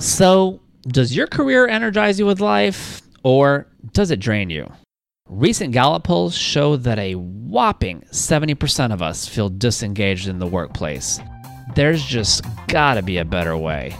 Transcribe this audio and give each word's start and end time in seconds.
So, 0.00 0.60
does 0.82 1.16
your 1.16 1.26
career 1.26 1.66
energize 1.66 2.20
you 2.20 2.26
with 2.26 2.38
life 2.38 3.02
or 3.24 3.66
does 3.92 4.12
it 4.12 4.20
drain 4.20 4.48
you? 4.48 4.72
Recent 5.28 5.72
Gallup 5.72 6.04
polls 6.04 6.36
show 6.36 6.76
that 6.76 7.00
a 7.00 7.14
whopping 7.14 8.02
70% 8.12 8.92
of 8.92 9.02
us 9.02 9.26
feel 9.26 9.48
disengaged 9.48 10.28
in 10.28 10.38
the 10.38 10.46
workplace. 10.46 11.18
There's 11.74 12.04
just 12.04 12.44
gotta 12.68 13.02
be 13.02 13.18
a 13.18 13.24
better 13.24 13.56
way. 13.56 13.96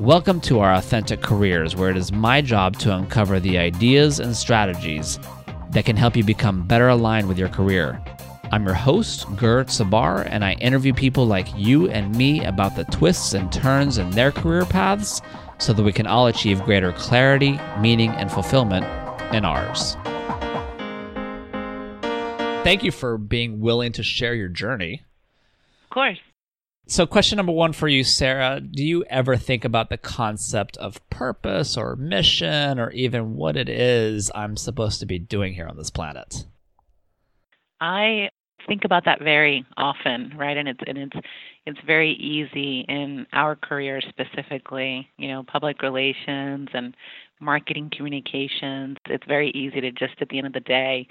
Welcome 0.00 0.40
to 0.40 0.60
our 0.60 0.72
Authentic 0.72 1.20
Careers, 1.20 1.76
where 1.76 1.90
it 1.90 1.98
is 1.98 2.12
my 2.12 2.40
job 2.40 2.78
to 2.78 2.96
uncover 2.96 3.38
the 3.38 3.58
ideas 3.58 4.20
and 4.20 4.34
strategies 4.34 5.18
that 5.72 5.84
can 5.84 5.96
help 5.96 6.16
you 6.16 6.24
become 6.24 6.66
better 6.66 6.88
aligned 6.88 7.28
with 7.28 7.38
your 7.38 7.50
career. 7.50 8.02
I'm 8.52 8.64
your 8.64 8.74
host, 8.74 9.26
Gert 9.36 9.68
Sabar, 9.68 10.26
and 10.30 10.44
I 10.44 10.52
interview 10.54 10.92
people 10.92 11.26
like 11.26 11.48
you 11.56 11.90
and 11.90 12.14
me 12.14 12.44
about 12.44 12.76
the 12.76 12.84
twists 12.84 13.34
and 13.34 13.50
turns 13.52 13.98
in 13.98 14.10
their 14.10 14.30
career 14.30 14.64
paths 14.64 15.20
so 15.58 15.72
that 15.72 15.82
we 15.82 15.92
can 15.92 16.06
all 16.06 16.28
achieve 16.28 16.62
greater 16.62 16.92
clarity, 16.92 17.58
meaning, 17.80 18.10
and 18.10 18.30
fulfillment 18.30 18.84
in 19.34 19.44
ours. 19.44 19.96
Thank 22.62 22.84
you 22.84 22.92
for 22.92 23.18
being 23.18 23.60
willing 23.60 23.92
to 23.92 24.02
share 24.02 24.34
your 24.34 24.48
journey. 24.48 25.02
Of 25.84 25.90
course. 25.90 26.18
So, 26.88 27.04
question 27.04 27.36
number 27.36 27.52
one 27.52 27.72
for 27.72 27.88
you, 27.88 28.04
Sarah 28.04 28.60
Do 28.60 28.84
you 28.84 29.04
ever 29.04 29.36
think 29.36 29.64
about 29.64 29.88
the 29.88 29.98
concept 29.98 30.76
of 30.76 31.08
purpose 31.10 31.76
or 31.76 31.96
mission 31.96 32.78
or 32.78 32.92
even 32.92 33.34
what 33.34 33.56
it 33.56 33.68
is 33.68 34.30
I'm 34.36 34.56
supposed 34.56 35.00
to 35.00 35.06
be 35.06 35.18
doing 35.18 35.54
here 35.54 35.66
on 35.66 35.76
this 35.76 35.90
planet? 35.90 36.44
I 37.80 38.30
think 38.66 38.84
about 38.84 39.04
that 39.04 39.22
very 39.22 39.64
often, 39.76 40.32
right? 40.36 40.56
And 40.56 40.68
it's 40.68 40.80
and 40.86 40.98
it's 40.98 41.16
it's 41.66 41.78
very 41.86 42.12
easy 42.14 42.84
in 42.88 43.26
our 43.32 43.56
career 43.56 44.00
specifically, 44.00 45.08
you 45.16 45.28
know, 45.28 45.44
public 45.44 45.82
relations 45.82 46.68
and 46.72 46.94
marketing 47.40 47.90
communications. 47.94 48.96
It's 49.06 49.26
very 49.26 49.50
easy 49.50 49.80
to 49.80 49.90
just 49.90 50.14
at 50.20 50.28
the 50.28 50.38
end 50.38 50.46
of 50.46 50.52
the 50.52 50.60
day 50.60 51.06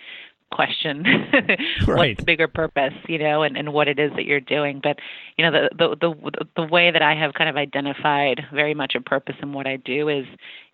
question 0.52 1.04
right. 1.88 1.88
what's 1.88 2.18
the 2.18 2.24
bigger 2.24 2.48
purpose, 2.48 2.94
you 3.08 3.18
know, 3.18 3.44
and, 3.44 3.58
and 3.58 3.74
what 3.74 3.88
it 3.88 4.00
is 4.00 4.12
that 4.16 4.26
you're 4.26 4.40
doing. 4.40 4.80
But 4.82 4.98
you 5.38 5.46
know, 5.46 5.52
the, 5.52 5.70
the 5.78 5.96
the 5.96 6.46
the 6.56 6.64
way 6.64 6.92
that 6.92 7.02
I 7.02 7.16
have 7.16 7.34
kind 7.34 7.50
of 7.50 7.58
identified 7.58 8.42
very 8.54 8.74
much 8.74 8.96
a 8.96 9.02
purpose 9.02 9.36
in 9.42 9.54
what 9.54 9.68
I 9.68 9.78
do 9.78 10.10
is 10.10 10.26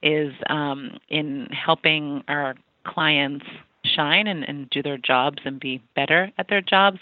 is 0.03 0.33
um, 0.49 0.97
in 1.09 1.47
helping 1.47 2.23
our 2.27 2.55
clients 2.85 3.45
shine 3.95 4.27
and, 4.27 4.43
and 4.47 4.69
do 4.69 4.81
their 4.81 4.97
jobs 4.97 5.39
and 5.45 5.59
be 5.59 5.81
better 5.95 6.31
at 6.37 6.47
their 6.47 6.61
jobs. 6.61 6.99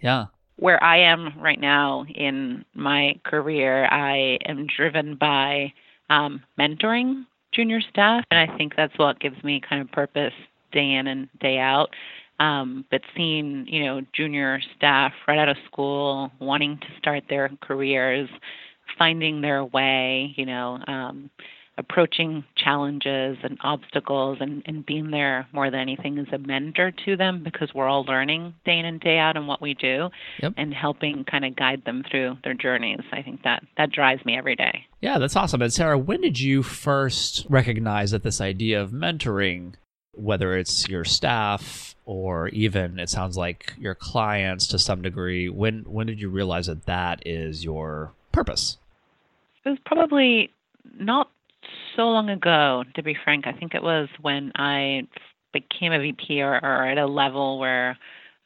Yeah. 0.00 0.26
Where 0.56 0.82
I 0.82 0.98
am 0.98 1.38
right 1.40 1.60
now 1.60 2.04
in 2.14 2.64
my 2.74 3.18
career, 3.24 3.86
I 3.86 4.38
am 4.46 4.66
driven 4.66 5.16
by 5.16 5.72
um, 6.10 6.42
mentoring 6.58 7.24
junior 7.52 7.80
staff, 7.80 8.24
and 8.30 8.50
I 8.50 8.56
think 8.56 8.74
that's 8.76 8.96
what 8.98 9.20
gives 9.20 9.42
me 9.42 9.60
kind 9.66 9.82
of 9.82 9.90
purpose 9.92 10.34
day 10.72 10.92
in 10.92 11.06
and 11.06 11.28
day 11.40 11.58
out. 11.58 11.90
Um, 12.40 12.84
but 12.90 13.02
seeing, 13.16 13.66
you 13.68 13.84
know, 13.84 14.00
junior 14.12 14.60
staff 14.76 15.12
right 15.28 15.38
out 15.38 15.48
of 15.48 15.56
school 15.66 16.32
wanting 16.40 16.78
to 16.78 16.86
start 16.98 17.24
their 17.28 17.50
careers, 17.60 18.28
finding 18.98 19.40
their 19.40 19.64
way, 19.64 20.34
you 20.36 20.46
know, 20.46 20.78
um, 20.86 21.30
approaching 21.78 22.44
challenges 22.54 23.38
and 23.42 23.56
obstacles 23.62 24.38
and, 24.40 24.62
and 24.66 24.84
being 24.84 25.10
there 25.10 25.46
more 25.52 25.70
than 25.70 25.80
anything 25.80 26.18
as 26.18 26.26
a 26.32 26.38
mentor 26.38 26.92
to 27.04 27.16
them 27.16 27.42
because 27.42 27.72
we're 27.74 27.88
all 27.88 28.04
learning 28.04 28.54
day 28.66 28.78
in 28.78 28.84
and 28.84 29.00
day 29.00 29.18
out 29.18 29.36
in 29.36 29.46
what 29.46 29.62
we 29.62 29.72
do 29.74 30.10
yep. 30.42 30.52
and 30.56 30.74
helping 30.74 31.24
kind 31.24 31.44
of 31.44 31.56
guide 31.56 31.82
them 31.86 32.04
through 32.10 32.36
their 32.44 32.54
journeys. 32.54 33.00
I 33.10 33.22
think 33.22 33.42
that 33.44 33.62
that 33.78 33.90
drives 33.90 34.24
me 34.24 34.36
every 34.36 34.54
day. 34.54 34.86
Yeah, 35.00 35.18
that's 35.18 35.34
awesome. 35.34 35.62
And 35.62 35.72
Sarah, 35.72 35.98
when 35.98 36.20
did 36.20 36.38
you 36.38 36.62
first 36.62 37.46
recognize 37.48 38.10
that 38.10 38.22
this 38.22 38.40
idea 38.40 38.80
of 38.82 38.90
mentoring, 38.90 39.74
whether 40.12 40.56
it's 40.56 40.88
your 40.88 41.04
staff 41.04 41.94
or 42.04 42.48
even 42.48 42.98
it 42.98 43.08
sounds 43.08 43.36
like 43.36 43.72
your 43.78 43.94
clients 43.94 44.66
to 44.68 44.78
some 44.78 45.00
degree, 45.00 45.48
when 45.48 45.84
when 45.84 46.06
did 46.06 46.20
you 46.20 46.28
realize 46.28 46.66
that 46.66 46.84
that 46.84 47.22
is 47.26 47.64
your 47.64 48.12
purpose? 48.30 48.76
It 49.64 49.70
was 49.70 49.78
probably 49.86 50.50
not 50.98 51.30
so 51.96 52.02
long 52.02 52.30
ago, 52.30 52.84
to 52.94 53.02
be 53.02 53.16
frank. 53.24 53.46
I 53.46 53.52
think 53.52 53.74
it 53.74 53.82
was 53.82 54.08
when 54.20 54.52
I 54.54 55.02
became 55.52 55.92
a 55.92 55.98
VP 55.98 56.40
or, 56.42 56.54
or 56.54 56.86
at 56.88 56.98
a 56.98 57.06
level 57.06 57.58
where 57.58 57.98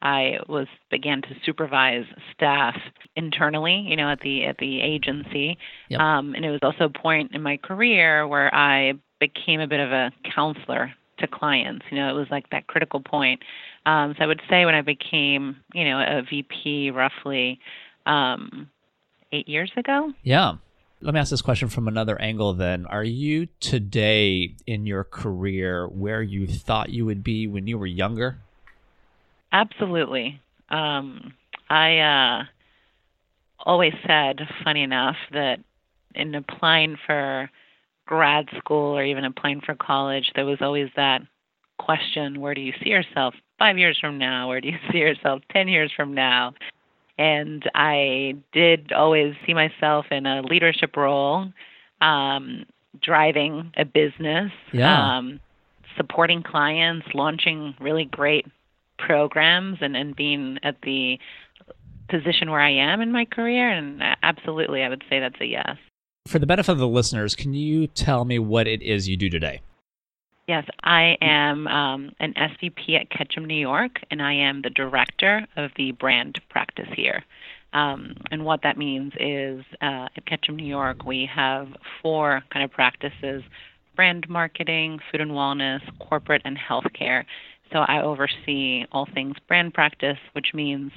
I 0.03 0.39
was 0.49 0.67
began 0.91 1.23
to 1.23 1.29
supervise 1.45 2.05
staff 2.35 2.77
internally, 3.15 3.85
you 3.89 3.97
know, 3.97 4.11
at 4.11 4.21
the 4.21 4.45
at 4.45 4.59
the 4.59 4.81
agency. 4.81 5.59
Yep. 5.89 6.01
Um, 6.01 6.35
and 6.35 6.45
it 6.45 6.51
was 6.51 6.61
also 6.63 6.85
a 6.85 6.89
point 6.91 7.35
in 7.35 7.43
my 7.43 7.57
career 7.57 8.27
where 8.27 8.55
I 8.55 8.95
became 9.21 9.61
a 9.61 9.67
bit 9.67 9.81
of 9.81 9.93
a 9.93 10.13
counselor 10.35 10.93
to 11.19 11.27
clients. 11.27 11.87
You 11.91 11.99
know, 11.99 12.11
it 12.11 12.19
was 12.19 12.27
like 12.31 12.51
that 12.51 12.67
critical 12.67 13.01
point. 13.01 13.41
Um, 13.87 14.15
so 14.19 14.25
I 14.25 14.27
would 14.27 14.43
say 14.51 14.65
when 14.65 14.75
I 14.75 14.83
became, 14.83 15.57
you 15.73 15.85
know, 15.85 15.99
a 15.99 16.23
VP 16.29 16.91
roughly 16.91 17.59
um, 18.05 18.69
eight 19.33 19.49
years 19.49 19.71
ago. 19.77 20.13
Yeah. 20.23 20.55
Let 21.03 21.13
me 21.13 21.21
ask 21.21 21.31
this 21.31 21.43
question 21.43 21.69
from 21.69 21.89
another 21.89 22.21
angle 22.21 22.55
then. 22.55 22.87
Are 22.87 23.05
you 23.05 23.49
today 23.61 24.55
in 24.67 24.87
your 24.87 25.05
career 25.05 25.87
where 25.87 26.23
you 26.23 26.47
thought 26.47 26.89
you 26.89 27.05
would 27.05 27.23
be 27.23 27.47
when 27.47 27.67
you 27.67 27.79
were 27.79 27.87
younger? 27.87 28.39
Absolutely. 29.53 30.41
Um, 30.71 31.35
I 31.69 31.99
uh, 31.99 32.45
always 33.59 33.93
said, 34.07 34.41
funny 34.65 34.83
enough, 34.83 35.17
that 35.33 35.61
in 36.15 36.35
applying 36.35 36.97
for 37.07 37.51
grad 38.07 38.49
school 38.59 38.97
or 38.97 39.05
even 39.05 39.25
applying 39.25 39.61
for 39.61 39.75
college, 39.75 40.33
there 40.35 40.47
was 40.47 40.59
always 40.63 40.89
that 40.97 41.21
question 41.79 42.41
where 42.41 42.55
do 42.55 42.63
you 42.63 42.73
see 42.83 42.89
yourself 42.89 43.35
five 43.59 43.77
years 43.77 43.99
from 44.01 44.17
now? 44.17 44.49
Where 44.49 44.61
do 44.63 44.69
you 44.69 44.79
see 44.91 44.99
yourself 44.99 45.43
10 45.53 45.69
years 45.69 45.93
from 45.95 46.15
now? 46.15 46.55
And 47.19 47.69
I 47.75 48.35
did 48.53 48.93
always 48.93 49.35
see 49.47 49.55
myself 49.55 50.07
in 50.11 50.27
a 50.27 50.43
leadership 50.43 50.97
role, 50.97 51.51
um, 52.01 52.67
driving 53.03 53.73
a 53.77 53.85
business, 53.85 54.53
yeah. 54.73 55.17
um, 55.17 55.41
supporting 55.97 56.43
clients, 56.43 57.07
launching 57.15 57.75
really 57.81 58.05
great 58.05 58.47
programs, 58.99 59.79
and, 59.81 59.97
and 59.97 60.15
being 60.15 60.59
at 60.63 60.77
the 60.83 61.19
position 62.09 62.51
where 62.51 62.61
I 62.61 62.71
am 62.71 63.01
in 63.01 63.13
my 63.13 63.25
career. 63.25 63.71
And 63.71 64.03
absolutely, 64.23 64.83
I 64.83 64.89
would 64.89 65.05
say 65.09 65.21
that's 65.21 65.41
a 65.41 65.47
yes. 65.47 65.77
For 66.27 66.39
the 66.39 66.47
benefit 66.47 66.73
of 66.73 66.79
the 66.79 66.89
listeners, 66.89 67.35
can 67.35 67.55
you 67.55 67.87
tell 67.87 68.25
me 68.25 68.39
what 68.39 68.67
it 68.67 68.83
is 68.83 69.09
you 69.09 69.17
do 69.17 69.31
today? 69.31 69.61
Yes, 70.47 70.65
I 70.85 71.17
am 71.21 71.67
um, 71.67 72.13
an 72.21 72.33
SVP 72.35 73.01
at 73.01 73.11
Ketchum, 73.11 73.47
New 73.47 73.59
York, 73.59 73.99
and 74.13 74.23
I 74.23 74.33
am 74.33 74.63
the 74.63 74.71
director 74.71 75.45
of 75.57 75.73
the 75.77 75.91
brand 75.91 76.41
practice 76.49 76.89
here. 76.95 77.25
Um, 77.73 78.15
and 78.31 78.45
what 78.45 78.63
that 78.63 78.79
means 78.79 79.13
is 79.19 79.65
uh, 79.83 80.07
at 80.17 80.25
Ketchum, 80.27 80.55
New 80.55 80.67
York, 80.67 81.05
we 81.05 81.29
have 81.35 81.69
four 82.01 82.43
kind 82.53 82.65
of 82.65 82.71
practices 82.71 83.43
brand 83.97 84.29
marketing, 84.29 85.01
food 85.11 85.23
and 85.23 85.33
wellness, 85.33 85.81
corporate, 85.99 86.43
and 86.45 86.57
healthcare. 86.57 87.25
So 87.73 87.79
I 87.81 88.03
oversee 88.03 88.85
all 88.93 89.09
things 89.13 89.37
brand 89.49 89.75
practice, 89.75 90.19
which 90.33 90.49
means 90.55 90.93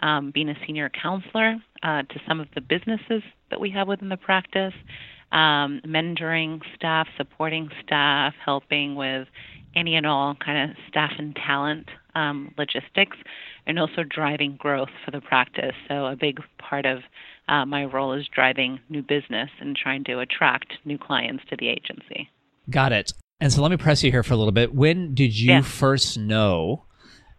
um, 0.00 0.30
being 0.30 0.48
a 0.48 0.54
senior 0.66 0.88
counselor 0.88 1.56
uh, 1.82 2.02
to 2.02 2.20
some 2.26 2.40
of 2.40 2.46
the 2.54 2.60
businesses 2.60 3.22
that 3.50 3.60
we 3.60 3.70
have 3.70 3.88
within 3.88 4.08
the 4.08 4.16
practice 4.16 4.72
um, 5.34 5.80
mentoring 5.84 6.60
staff, 6.76 7.08
supporting 7.16 7.68
staff, 7.84 8.34
helping 8.42 8.94
with 8.94 9.26
any 9.74 9.96
and 9.96 10.06
all 10.06 10.36
kind 10.36 10.70
of 10.70 10.76
staff 10.88 11.10
and 11.18 11.34
talent 11.34 11.88
um, 12.14 12.54
logistics, 12.56 13.16
and 13.66 13.78
also 13.78 14.04
driving 14.08 14.56
growth 14.56 14.90
for 15.04 15.10
the 15.10 15.20
practice. 15.20 15.74
So, 15.88 16.06
a 16.06 16.14
big 16.14 16.38
part 16.58 16.86
of 16.86 17.00
uh, 17.48 17.66
my 17.66 17.84
role 17.84 18.12
is 18.12 18.28
driving 18.32 18.78
new 18.88 19.02
business 19.02 19.50
and 19.60 19.76
trying 19.76 20.04
to 20.04 20.20
attract 20.20 20.74
new 20.84 20.96
clients 20.96 21.42
to 21.50 21.56
the 21.56 21.68
agency. 21.68 22.30
Got 22.70 22.92
it. 22.92 23.12
And 23.40 23.52
so, 23.52 23.60
let 23.60 23.72
me 23.72 23.76
press 23.76 24.04
you 24.04 24.12
here 24.12 24.22
for 24.22 24.34
a 24.34 24.36
little 24.36 24.52
bit. 24.52 24.72
When 24.72 25.14
did 25.14 25.36
you 25.36 25.54
yeah. 25.54 25.62
first 25.62 26.16
know 26.16 26.84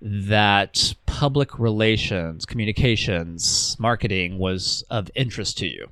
that 0.02 0.94
public 1.06 1.58
relations, 1.58 2.46
communications, 2.46 3.78
marketing 3.80 4.38
was 4.38 4.84
of 4.90 5.10
interest 5.16 5.58
to 5.60 5.68
you? 5.68 5.88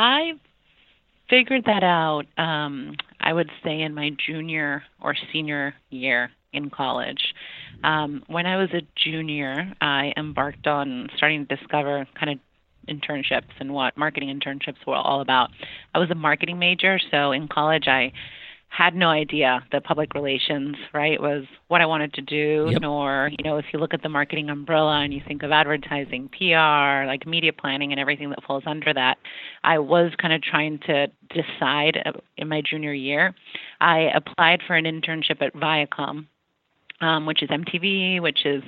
I 0.00 0.32
figured 1.28 1.64
that 1.66 1.84
out, 1.84 2.24
um, 2.38 2.96
I 3.20 3.34
would 3.34 3.50
say, 3.62 3.82
in 3.82 3.94
my 3.94 4.12
junior 4.26 4.82
or 4.98 5.14
senior 5.30 5.74
year 5.90 6.30
in 6.54 6.70
college. 6.70 7.34
Um, 7.84 8.22
when 8.26 8.46
I 8.46 8.56
was 8.56 8.70
a 8.72 8.80
junior, 8.96 9.70
I 9.82 10.14
embarked 10.16 10.66
on 10.66 11.10
starting 11.18 11.46
to 11.46 11.54
discover 11.54 12.06
kind 12.18 12.32
of 12.32 12.38
internships 12.88 13.52
and 13.60 13.74
what 13.74 13.94
marketing 13.98 14.30
internships 14.30 14.86
were 14.86 14.96
all 14.96 15.20
about. 15.20 15.50
I 15.94 15.98
was 15.98 16.10
a 16.10 16.14
marketing 16.14 16.58
major, 16.58 16.98
so 17.10 17.32
in 17.32 17.46
college 17.46 17.86
I 17.86 18.12
had 18.70 18.94
no 18.94 19.08
idea 19.08 19.60
that 19.72 19.84
public 19.84 20.14
relations, 20.14 20.76
right, 20.94 21.20
was 21.20 21.44
what 21.66 21.80
I 21.80 21.86
wanted 21.86 22.14
to 22.14 22.22
do. 22.22 22.68
Yep. 22.70 22.82
Nor, 22.82 23.30
you 23.36 23.44
know, 23.44 23.58
if 23.58 23.66
you 23.72 23.80
look 23.80 23.92
at 23.92 24.02
the 24.02 24.08
marketing 24.08 24.48
umbrella 24.48 25.00
and 25.00 25.12
you 25.12 25.20
think 25.26 25.42
of 25.42 25.50
advertising, 25.50 26.28
PR, 26.28 27.06
like 27.06 27.26
media 27.26 27.52
planning, 27.52 27.90
and 27.90 28.00
everything 28.00 28.30
that 28.30 28.42
falls 28.44 28.62
under 28.66 28.94
that, 28.94 29.18
I 29.64 29.80
was 29.80 30.12
kind 30.22 30.32
of 30.32 30.40
trying 30.40 30.78
to 30.86 31.08
decide 31.28 31.98
uh, 32.06 32.12
in 32.36 32.48
my 32.48 32.62
junior 32.62 32.94
year. 32.94 33.34
I 33.80 34.08
applied 34.14 34.60
for 34.66 34.76
an 34.76 34.84
internship 34.84 35.42
at 35.42 35.52
Viacom, 35.54 36.26
um, 37.00 37.26
which 37.26 37.42
is 37.42 37.48
MTV, 37.48 38.20
which 38.20 38.44
is 38.44 38.62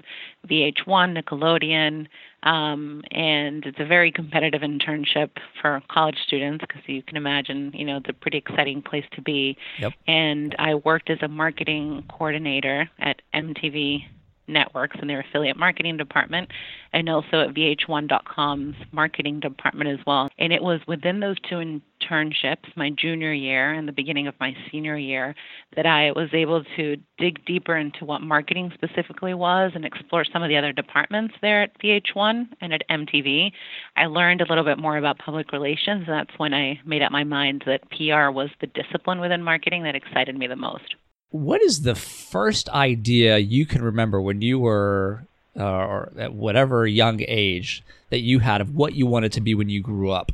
VH1, 0.49 1.23
Nickelodeon, 1.23 2.07
um, 2.43 3.03
and 3.11 3.65
it's 3.65 3.79
a 3.79 3.85
very 3.85 4.11
competitive 4.11 4.63
internship 4.63 5.31
for 5.61 5.81
college 5.91 6.17
students 6.27 6.65
because 6.67 6.83
you 6.87 7.03
can 7.03 7.17
imagine, 7.17 7.73
you 7.75 7.85
know, 7.85 7.99
it's 7.99 8.09
a 8.09 8.13
pretty 8.13 8.39
exciting 8.39 8.83
place 8.83 9.05
to 9.13 9.23
be. 9.23 9.57
Yep. 9.79 9.93
And 10.07 10.57
I 10.59 10.75
worked 10.75 11.11
as 11.11 11.19
a 11.23 11.29
marketing 11.29 12.05
coordinator 12.11 12.91
at 12.99 13.23
MTV 13.35 14.05
networks 14.49 14.97
in 15.01 15.09
their 15.09 15.21
affiliate 15.21 15.57
marketing 15.57 15.97
department 15.97 16.51
and 16.93 17.09
also 17.09 17.41
at 17.41 17.55
VH1.com's 17.55 18.77
marketing 18.93 19.41
department 19.41 19.89
as 19.91 20.05
well. 20.07 20.29
And 20.39 20.53
it 20.53 20.63
was 20.63 20.81
within 20.87 21.21
those 21.21 21.37
two 21.49 21.81
internships, 22.03 22.77
my 22.77 22.91
junior 22.91 23.33
year 23.33 23.73
and 23.73 23.87
the 23.87 23.93
beginning 23.93 24.27
of 24.27 24.35
my 24.41 24.55
senior 24.71 24.97
year, 24.97 25.35
that 25.77 25.87
I 25.87 26.13
was 26.13 26.29
able 26.33 26.65
to 26.77 26.97
dig 27.19 27.45
deeper 27.45 27.77
into 27.77 28.05
what 28.05 28.21
marketing 28.21 28.73
specifically 28.75 29.35
was 29.35 29.73
and 29.75 29.85
explore 29.85 30.25
some 30.25 30.43
of 30.43 30.49
the 30.49 30.57
other 30.57 30.73
departments 30.73 31.35
there 31.41 31.63
at 31.63 31.79
VH1 31.81 32.49
and 32.61 32.73
at 32.73 32.83
MTV. 32.91 33.53
I 33.97 34.07
learned 34.07 34.41
a 34.41 34.49
little 34.49 34.65
bit 34.65 34.79
more 34.79 34.97
about 34.97 35.19
public 35.19 35.53
relations, 35.53 36.05
and 36.09 36.19
that's 36.19 36.39
when 36.39 36.55
I 36.55 36.81
made 36.85 37.03
up 37.03 37.13
my 37.13 37.25
mind 37.25 37.65
that 37.67 37.89
PR 37.91 38.31
was 38.31 38.51
the 38.61 38.67
discipline 38.67 39.21
within 39.21 39.43
marketing 39.43 39.85
that 39.85 39.95
excited 39.95 40.37
me 40.37 40.47
the 40.47 40.57
most 40.57 40.95
what 41.33 41.63
is 41.63 41.81
the 41.81 41.95
first 41.95 42.69
idea 42.69 43.39
you 43.39 43.65
can 43.65 43.83
remember 43.83 44.21
when 44.21 44.43
you 44.43 44.59
were 44.59 45.27
uh, 45.59 45.65
or 45.65 46.13
at 46.19 46.33
whatever 46.33 46.87
young 46.87 47.21
age 47.27 47.83
that 48.11 48.21
you 48.21 48.39
had 48.39 48.61
of 48.61 48.75
what 48.75 48.95
you 48.95 49.07
wanted 49.07 49.33
to 49.33 49.41
be 49.41 49.55
when 49.55 49.69
you 49.69 49.81
grew 49.81 50.11
up? 50.11 50.33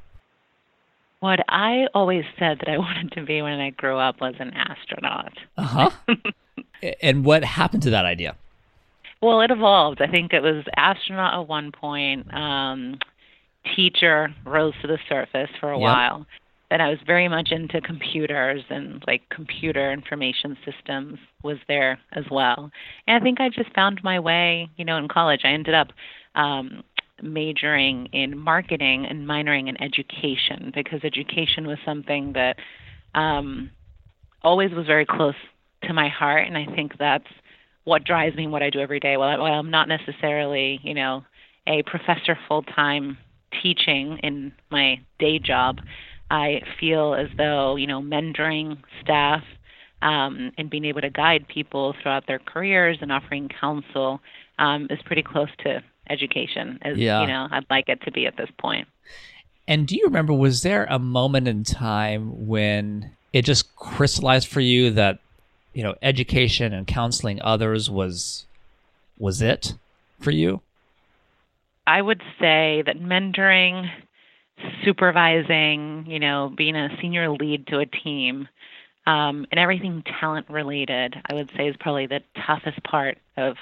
What 1.20 1.40
I 1.48 1.86
always 1.94 2.24
said 2.38 2.58
that 2.60 2.68
I 2.68 2.78
wanted 2.86 3.12
to 3.12 3.24
be 3.24 3.42
when 3.42 3.60
I 3.60 3.70
grew 3.70 3.96
up 3.98 4.20
was 4.20 4.34
an 4.38 4.52
astronaut. 4.54 5.32
Uh 5.56 5.62
huh. 5.62 6.14
and 7.02 7.24
what 7.24 7.44
happened 7.44 7.82
to 7.82 7.90
that 7.90 8.04
idea? 8.04 8.36
Well, 9.20 9.40
it 9.40 9.50
evolved. 9.50 10.00
I 10.00 10.06
think 10.06 10.32
it 10.32 10.42
was 10.42 10.64
astronaut 10.76 11.34
at 11.40 11.48
one 11.48 11.72
point. 11.72 12.32
Um, 12.32 12.98
teacher 13.74 14.32
rose 14.46 14.74
to 14.82 14.86
the 14.86 14.98
surface 15.08 15.50
for 15.60 15.72
a 15.72 15.78
Yep. 15.78 15.82
while 15.82 16.26
and 16.70 16.82
I 16.82 16.90
was 16.90 16.98
very 17.06 17.28
much 17.28 17.50
into 17.50 17.80
computers 17.80 18.62
and 18.68 19.02
like 19.06 19.22
computer 19.30 19.90
information 19.92 20.56
systems 20.64 21.18
was 21.42 21.56
there 21.66 21.98
as 22.12 22.24
well. 22.30 22.70
And 23.06 23.16
I 23.16 23.20
think 23.24 23.40
I 23.40 23.48
just 23.48 23.72
found 23.74 24.00
my 24.04 24.20
way, 24.20 24.68
you 24.76 24.84
know, 24.84 24.98
in 24.98 25.08
college. 25.08 25.40
I 25.44 25.48
ended 25.48 25.74
up 25.74 25.88
um, 26.34 26.82
majoring 27.22 28.06
in 28.12 28.38
marketing 28.38 29.06
and 29.06 29.26
minoring 29.26 29.68
in 29.68 29.80
education 29.82 30.72
because 30.74 31.00
education 31.04 31.66
was 31.66 31.78
something 31.84 32.32
that 32.34 32.56
um, 33.14 33.70
always 34.42 34.70
was 34.72 34.86
very 34.86 35.06
close 35.06 35.34
to 35.84 35.92
my 35.92 36.08
heart, 36.08 36.46
and 36.46 36.56
I 36.56 36.66
think 36.74 36.92
that's 36.98 37.26
what 37.84 38.04
drives 38.04 38.36
me 38.36 38.44
in 38.44 38.50
what 38.50 38.62
I 38.62 38.70
do 38.70 38.80
every 38.80 39.00
day. 39.00 39.16
While, 39.16 39.40
while 39.40 39.54
I'm 39.54 39.70
not 39.70 39.88
necessarily, 39.88 40.80
you 40.82 40.94
know, 40.94 41.24
a 41.66 41.82
professor 41.84 42.38
full 42.48 42.62
time 42.62 43.18
teaching 43.62 44.18
in 44.22 44.52
my 44.70 45.00
day 45.18 45.38
job. 45.38 45.78
I 46.30 46.60
feel 46.78 47.14
as 47.14 47.28
though, 47.36 47.76
you 47.76 47.86
know, 47.86 48.02
mentoring 48.02 48.78
staff 49.02 49.42
um, 50.02 50.52
and 50.58 50.68
being 50.68 50.84
able 50.84 51.00
to 51.00 51.10
guide 51.10 51.48
people 51.48 51.94
throughout 52.02 52.26
their 52.26 52.38
careers 52.38 52.98
and 53.00 53.10
offering 53.10 53.48
counsel 53.48 54.20
um, 54.58 54.88
is 54.90 54.98
pretty 55.04 55.22
close 55.22 55.48
to 55.64 55.82
education, 56.10 56.78
as 56.82 56.98
Yeah. 56.98 57.20
you 57.22 57.26
know, 57.26 57.48
I'd 57.50 57.66
like 57.70 57.88
it 57.88 58.02
to 58.02 58.10
be 58.10 58.26
at 58.26 58.36
this 58.36 58.50
point. 58.58 58.88
And 59.66 59.86
do 59.86 59.96
you 59.96 60.04
remember, 60.04 60.32
was 60.32 60.62
there 60.62 60.86
a 60.88 60.98
moment 60.98 61.46
in 61.46 61.62
time 61.64 62.46
when 62.46 63.10
it 63.32 63.44
just 63.44 63.76
crystallized 63.76 64.48
for 64.48 64.60
you 64.60 64.90
that, 64.92 65.18
you 65.74 65.82
know, 65.82 65.94
education 66.02 66.72
and 66.72 66.86
counseling 66.86 67.40
others 67.42 67.90
was 67.90 68.46
was 69.18 69.42
it 69.42 69.74
for 70.20 70.30
you? 70.30 70.62
I 71.86 72.00
would 72.00 72.22
say 72.38 72.82
that 72.86 73.00
mentoring, 73.00 73.90
supervising, 74.84 76.04
you 76.06 76.18
know, 76.18 76.52
being 76.56 76.76
a 76.76 76.96
senior 77.00 77.30
lead 77.30 77.66
to 77.68 77.78
a 77.78 77.86
team, 77.86 78.48
um, 79.06 79.46
and 79.50 79.58
everything 79.58 80.02
talent 80.20 80.48
related, 80.50 81.16
I 81.28 81.34
would 81.34 81.50
say 81.56 81.68
is 81.68 81.76
probably 81.78 82.06
the 82.06 82.22
toughest 82.46 82.82
part 82.84 83.18
of 83.36 83.56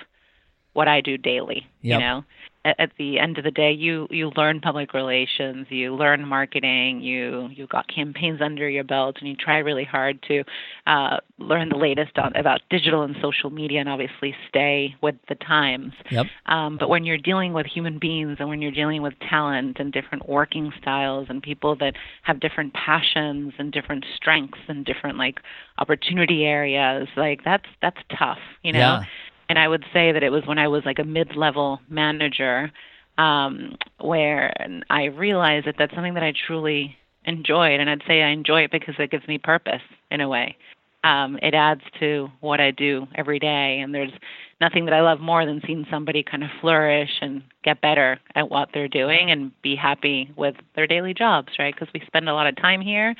what 0.76 0.88
I 0.88 1.00
do 1.00 1.16
daily. 1.16 1.66
Yep. 1.82 2.00
You 2.00 2.06
know, 2.06 2.24
at, 2.66 2.80
at 2.80 2.90
the 2.98 3.18
end 3.18 3.38
of 3.38 3.44
the 3.44 3.50
day, 3.50 3.72
you 3.72 4.08
you 4.10 4.30
learn 4.36 4.60
public 4.60 4.92
relations, 4.92 5.66
you 5.70 5.94
learn 5.94 6.26
marketing, 6.26 7.00
you 7.00 7.48
you 7.52 7.66
got 7.66 7.86
campaigns 7.88 8.40
under 8.42 8.68
your 8.68 8.84
belt, 8.84 9.16
and 9.20 9.28
you 9.28 9.36
try 9.36 9.58
really 9.58 9.84
hard 9.84 10.22
to 10.28 10.42
uh, 10.86 11.18
learn 11.38 11.68
the 11.68 11.76
latest 11.76 12.18
on, 12.18 12.34
about 12.36 12.60
digital 12.68 13.02
and 13.02 13.16
social 13.22 13.50
media, 13.50 13.80
and 13.80 13.88
obviously 13.88 14.34
stay 14.48 14.94
with 15.00 15.14
the 15.28 15.36
times. 15.36 15.92
Yep. 16.10 16.26
Um, 16.46 16.76
but 16.78 16.88
when 16.88 17.04
you're 17.04 17.18
dealing 17.18 17.52
with 17.52 17.66
human 17.66 17.98
beings 17.98 18.36
and 18.40 18.48
when 18.48 18.60
you're 18.60 18.72
dealing 18.72 19.00
with 19.00 19.14
talent 19.30 19.78
and 19.78 19.92
different 19.92 20.28
working 20.28 20.72
styles 20.80 21.28
and 21.30 21.42
people 21.42 21.76
that 21.76 21.94
have 22.22 22.40
different 22.40 22.74
passions 22.74 23.54
and 23.58 23.72
different 23.72 24.04
strengths 24.16 24.58
and 24.68 24.84
different 24.84 25.16
like 25.18 25.40
opportunity 25.78 26.44
areas, 26.44 27.08
like 27.16 27.44
that's 27.44 27.66
that's 27.80 28.00
tough, 28.18 28.38
you 28.62 28.72
know. 28.72 28.78
Yeah. 28.78 29.04
And 29.48 29.58
I 29.58 29.68
would 29.68 29.84
say 29.92 30.12
that 30.12 30.22
it 30.22 30.30
was 30.30 30.46
when 30.46 30.58
I 30.58 30.68
was 30.68 30.84
like 30.84 30.98
a 30.98 31.04
mid-level 31.04 31.80
manager 31.88 32.72
um, 33.18 33.76
where 34.00 34.52
I 34.90 35.04
realized 35.04 35.66
that 35.66 35.76
that's 35.78 35.94
something 35.94 36.14
that 36.14 36.22
I 36.22 36.32
truly 36.46 36.96
enjoyed, 37.24 37.80
and 37.80 37.88
I'd 37.90 38.02
say 38.06 38.22
I 38.22 38.28
enjoy 38.28 38.62
it 38.62 38.70
because 38.70 38.94
it 38.98 39.10
gives 39.10 39.26
me 39.26 39.38
purpose 39.38 39.82
in 40.10 40.20
a 40.20 40.28
way. 40.28 40.56
Um, 41.04 41.38
it 41.40 41.54
adds 41.54 41.82
to 42.00 42.28
what 42.40 42.60
I 42.60 42.72
do 42.72 43.06
every 43.14 43.38
day, 43.38 43.80
and 43.80 43.94
there's 43.94 44.12
nothing 44.60 44.86
that 44.86 44.94
I 44.94 45.02
love 45.02 45.20
more 45.20 45.46
than 45.46 45.62
seeing 45.66 45.86
somebody 45.90 46.22
kind 46.22 46.42
of 46.42 46.50
flourish 46.60 47.10
and 47.20 47.42
get 47.62 47.80
better 47.80 48.18
at 48.34 48.50
what 48.50 48.70
they're 48.74 48.88
doing 48.88 49.30
and 49.30 49.52
be 49.62 49.76
happy 49.76 50.32
with 50.36 50.56
their 50.74 50.86
daily 50.86 51.14
jobs, 51.14 51.52
right? 51.58 51.74
Because 51.74 51.92
we 51.94 52.02
spend 52.06 52.28
a 52.28 52.34
lot 52.34 52.48
of 52.48 52.56
time 52.56 52.80
here, 52.80 53.14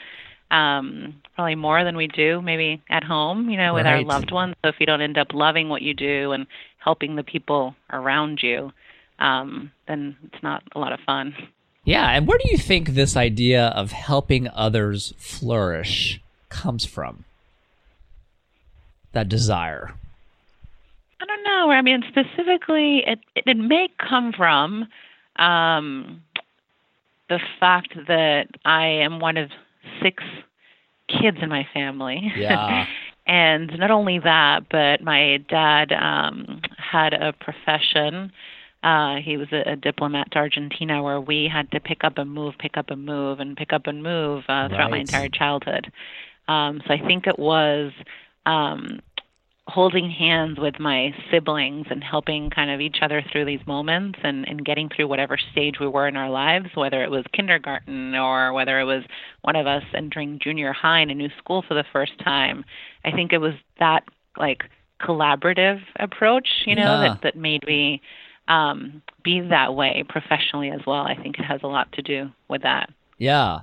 um, 0.51 1.15
probably 1.35 1.55
more 1.55 1.85
than 1.85 1.97
we 1.97 2.07
do 2.07 2.41
maybe 2.41 2.83
at 2.89 3.05
home, 3.05 3.51
you 3.51 3.57
know, 3.57 3.75
with 3.75 3.87
our 3.87 4.03
loved 4.03 4.31
ones. 4.31 4.55
So 4.65 4.69
if 4.69 4.77
you 4.79 4.87
don't 4.87 5.01
end 5.01 5.19
up 5.19 5.35
loving 5.35 5.69
what 5.69 5.83
you 5.83 5.95
do 5.95 6.33
and 6.33 6.47
helping 6.79 7.17
the 7.17 7.23
people 7.23 7.75
around 7.93 8.41
you, 8.43 8.73
um, 9.19 9.73
then 9.89 10.17
it's 10.25 10.43
not 10.43 10.63
a 10.75 10.79
lot 10.79 10.93
of 10.93 11.01
fun. 11.01 11.35
Yeah, 11.85 12.11
and 12.11 12.27
where 12.27 12.39
do 12.39 12.51
you 12.51 12.59
think 12.59 12.91
this 12.91 13.17
idea 13.17 13.67
of 13.69 13.93
helping 13.93 14.49
others 14.49 15.15
flourish 15.19 16.21
comes 16.49 16.85
from? 16.85 17.25
That 19.13 19.29
desire. 19.29 19.95
I 21.21 21.27
don't 21.27 21.45
know. 21.45 21.71
I 21.71 21.83
mean, 21.83 22.03
specifically, 22.09 23.03
it 23.07 23.21
it 23.35 23.57
may 23.57 23.89
come 23.99 24.33
from 24.33 24.89
um, 25.37 26.23
the 27.29 27.41
fact 27.59 27.95
that 28.09 28.49
I 28.65 28.87
am 28.87 29.21
one 29.21 29.37
of 29.37 29.51
six 30.03 30.23
kids 31.09 31.39
in 31.41 31.49
my 31.49 31.67
family. 31.73 32.33
Yeah. 32.37 32.87
and 33.27 33.71
not 33.79 33.91
only 33.91 34.19
that, 34.21 34.69
but 34.71 35.03
my 35.03 35.39
dad 35.49 35.93
um, 35.93 36.63
had 36.79 37.13
a 37.13 37.33
profession. 37.33 38.33
Uh, 38.83 39.17
he 39.17 39.37
was 39.37 39.49
a, 39.53 39.73
a 39.73 39.77
diplomat 39.77 40.31
to 40.33 40.39
Argentina, 40.39 41.03
where 41.03 41.21
we 41.21 41.51
had 41.53 41.71
to 41.73 41.81
pick 41.81 42.05
up 42.05 42.19
and 42.19 42.31
move, 42.31 42.55
pick 42.59 42.77
up 42.77 42.91
and 42.91 43.05
move, 43.05 43.41
and 43.41 43.57
pick 43.57 43.73
up 43.73 43.87
and 43.87 44.03
move 44.03 44.45
uh, 44.49 44.69
throughout 44.69 44.91
my 44.91 44.99
entire 44.99 45.29
childhood. 45.29 45.91
Um, 46.49 46.81
so 46.87 46.95
I 46.95 47.05
think 47.05 47.27
it 47.27 47.39
was 47.39 47.93
um, 48.45 49.01
holding 49.69 50.09
hands 50.11 50.59
with 50.61 50.79
my 50.79 51.13
siblings 51.31 51.87
and 51.91 52.03
helping 52.03 52.51
kind 52.51 52.71
of 52.71 52.81
each 52.81 52.99
other 53.03 53.23
through 53.33 53.45
these 53.45 53.67
moments 53.67 54.19
and, 54.23 54.47
and 54.47 54.65
getting 54.65 54.89
through 54.89 55.09
whatever 55.09 55.37
stage 55.51 55.81
we 55.81 55.89
were 55.89 56.07
in 56.07 56.17
our 56.17 56.31
lives, 56.31 56.69
whether 56.75 57.03
it 57.03 57.11
was 57.11 57.25
kindergarten 57.33 58.15
or 58.15 58.53
whether 58.53 58.79
it 58.79 58.85
was 58.85 59.03
one 59.43 59.57
of 59.57 59.67
us 59.67 59.83
entering 59.93 60.39
junior 60.41 60.73
high 60.73 61.01
in 61.01 61.11
a 61.11 61.15
new 61.15 61.29
school 61.39 61.65
for 61.67 61.75
the 61.75 61.85
first 61.93 62.13
time. 62.23 62.65
I 63.05 63.11
think 63.11 63.33
it 63.33 63.39
was 63.39 63.55
that 63.81 64.05
like 64.39 64.63
collaborative 65.01 65.81
approach, 65.99 66.49
you 66.65 66.77
know, 66.77 67.03
Yeah. 67.03 67.09
that, 67.09 67.23
that 67.23 67.37
made 67.37 67.67
me 67.67 68.01
um, 68.47 69.03
be 69.25 69.41
that 69.41 69.75
way 69.75 70.05
professionally 70.09 70.71
as 70.71 70.81
well. 70.87 71.03
I 71.03 71.17
think 71.17 71.41
it 71.41 71.45
has 71.45 71.61
a 71.65 71.67
lot 71.67 71.91
to 71.93 72.03
do 72.03 72.31
with 72.49 72.63
that. 72.63 72.91
Yeah. 73.19 73.61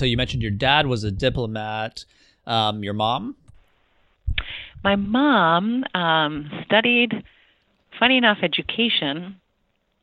So 0.00 0.06
you 0.06 0.16
mentioned 0.16 0.42
your 0.42 0.50
dad 0.50 0.86
was 0.86 1.04
a 1.04 1.10
diplomat. 1.10 2.06
Um, 2.46 2.82
your 2.82 2.94
mom? 2.94 3.36
My 4.84 4.96
mom 4.96 5.84
um, 5.94 6.50
studied, 6.66 7.22
funny 7.98 8.16
enough, 8.16 8.38
education, 8.42 9.36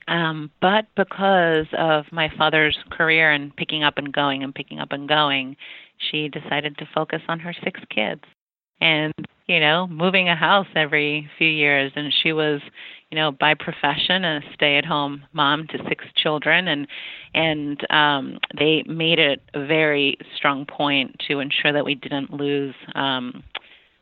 um, 0.08 0.52
but 0.62 0.86
because 0.96 1.68
of 1.78 2.06
my 2.12 2.32
father's 2.38 2.78
career 2.90 3.32
and 3.32 3.56
picking 3.56 3.84
up 3.84 3.98
and 3.98 4.12
going 4.12 4.44
and 4.44 4.56
picking 4.56 4.80
up 4.80 4.92
and 4.92 5.08
going, 5.08 5.56
she 5.98 6.30
decided 6.30 6.78
to 6.78 6.90
focus 6.94 7.22
on 7.28 7.40
her 7.40 7.54
six 7.64 7.80
kids. 7.94 8.24
and 8.82 9.14
you 9.48 9.60
know 9.60 9.88
moving 9.88 10.30
a 10.30 10.36
house 10.36 10.68
every 10.76 11.30
few 11.38 11.48
years 11.50 11.92
and 11.96 12.14
she 12.22 12.32
was 12.32 12.62
you 13.10 13.16
know 13.18 13.32
by 13.32 13.54
profession 13.54 14.24
a 14.24 14.42
stay 14.54 14.78
at 14.78 14.86
home 14.86 15.24
mom 15.34 15.68
to 15.68 15.78
six 15.90 16.06
children 16.16 16.68
and 16.68 16.88
and 17.34 17.86
um 17.92 18.40
they 18.58 18.84
made 18.88 19.20
it 19.20 19.42
a 19.54 19.66
very 19.66 20.18
strong 20.36 20.66
point 20.66 21.16
to 21.28 21.40
ensure 21.40 21.74
that 21.74 21.86
we 21.86 21.96
didn't 21.96 22.32
lose 22.32 22.76
um 22.96 23.44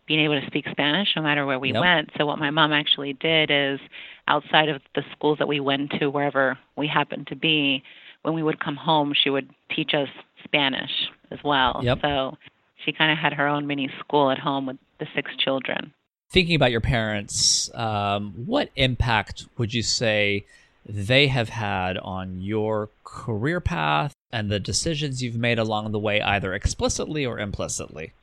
being 0.08 0.22
able 0.22 0.40
to 0.40 0.48
speak 0.48 0.66
Spanish 0.72 1.10
no 1.16 1.22
matter 1.22 1.46
where 1.46 1.60
we 1.60 1.74
Yep. 1.74 1.82
went. 1.82 2.12
So 2.18 2.26
what 2.26 2.40
my 2.40 2.50
mom 2.50 2.72
actually 2.72 3.14
did 3.14 3.52
is 3.52 3.80
outside 4.28 4.70
of 4.70 4.82
the 4.96 5.04
schools 5.12 5.38
that 5.40 5.48
we 5.48 5.60
went 5.60 5.92
to 6.00 6.10
wherever 6.10 6.58
we 6.76 6.88
happened 6.88 7.28
to 7.28 7.36
be, 7.36 7.84
when 8.24 8.34
we 8.34 8.42
would 8.42 8.60
come 8.60 8.76
home, 8.76 9.14
she 9.14 9.30
would 9.30 9.50
teach 9.76 9.94
us 9.94 10.10
Spanish 10.44 10.92
as 11.32 11.40
well. 11.44 11.82
Yep. 11.84 12.00
So 12.02 12.38
she 12.84 12.92
kind 12.94 13.12
of 13.12 13.18
had 13.18 13.34
her 13.34 13.48
own 13.48 13.68
mini 13.68 13.90
school 14.00 14.32
at 14.32 14.40
home 14.40 14.66
with 14.66 14.78
the 15.00 15.08
six 15.14 15.36
children. 15.38 15.94
Thinking 16.30 16.56
about 16.56 16.72
your 16.72 16.82
parents, 16.82 17.70
um, 17.74 18.34
what 18.46 18.70
impact 18.76 19.46
would 19.58 19.74
you 19.74 19.82
say 19.84 20.46
they 20.86 21.28
have 21.28 21.50
had 21.50 21.98
on 21.98 22.42
your 22.42 22.90
career 23.04 23.60
path 23.60 24.14
and 24.32 24.50
the 24.50 24.60
decisions 24.60 25.24
you've 25.24 25.38
made 25.38 25.60
along 25.60 25.92
the 25.92 26.00
way, 26.00 26.22
either 26.22 26.54
explicitly 26.54 27.26
or 27.26 27.40
implicitly? 27.40 28.14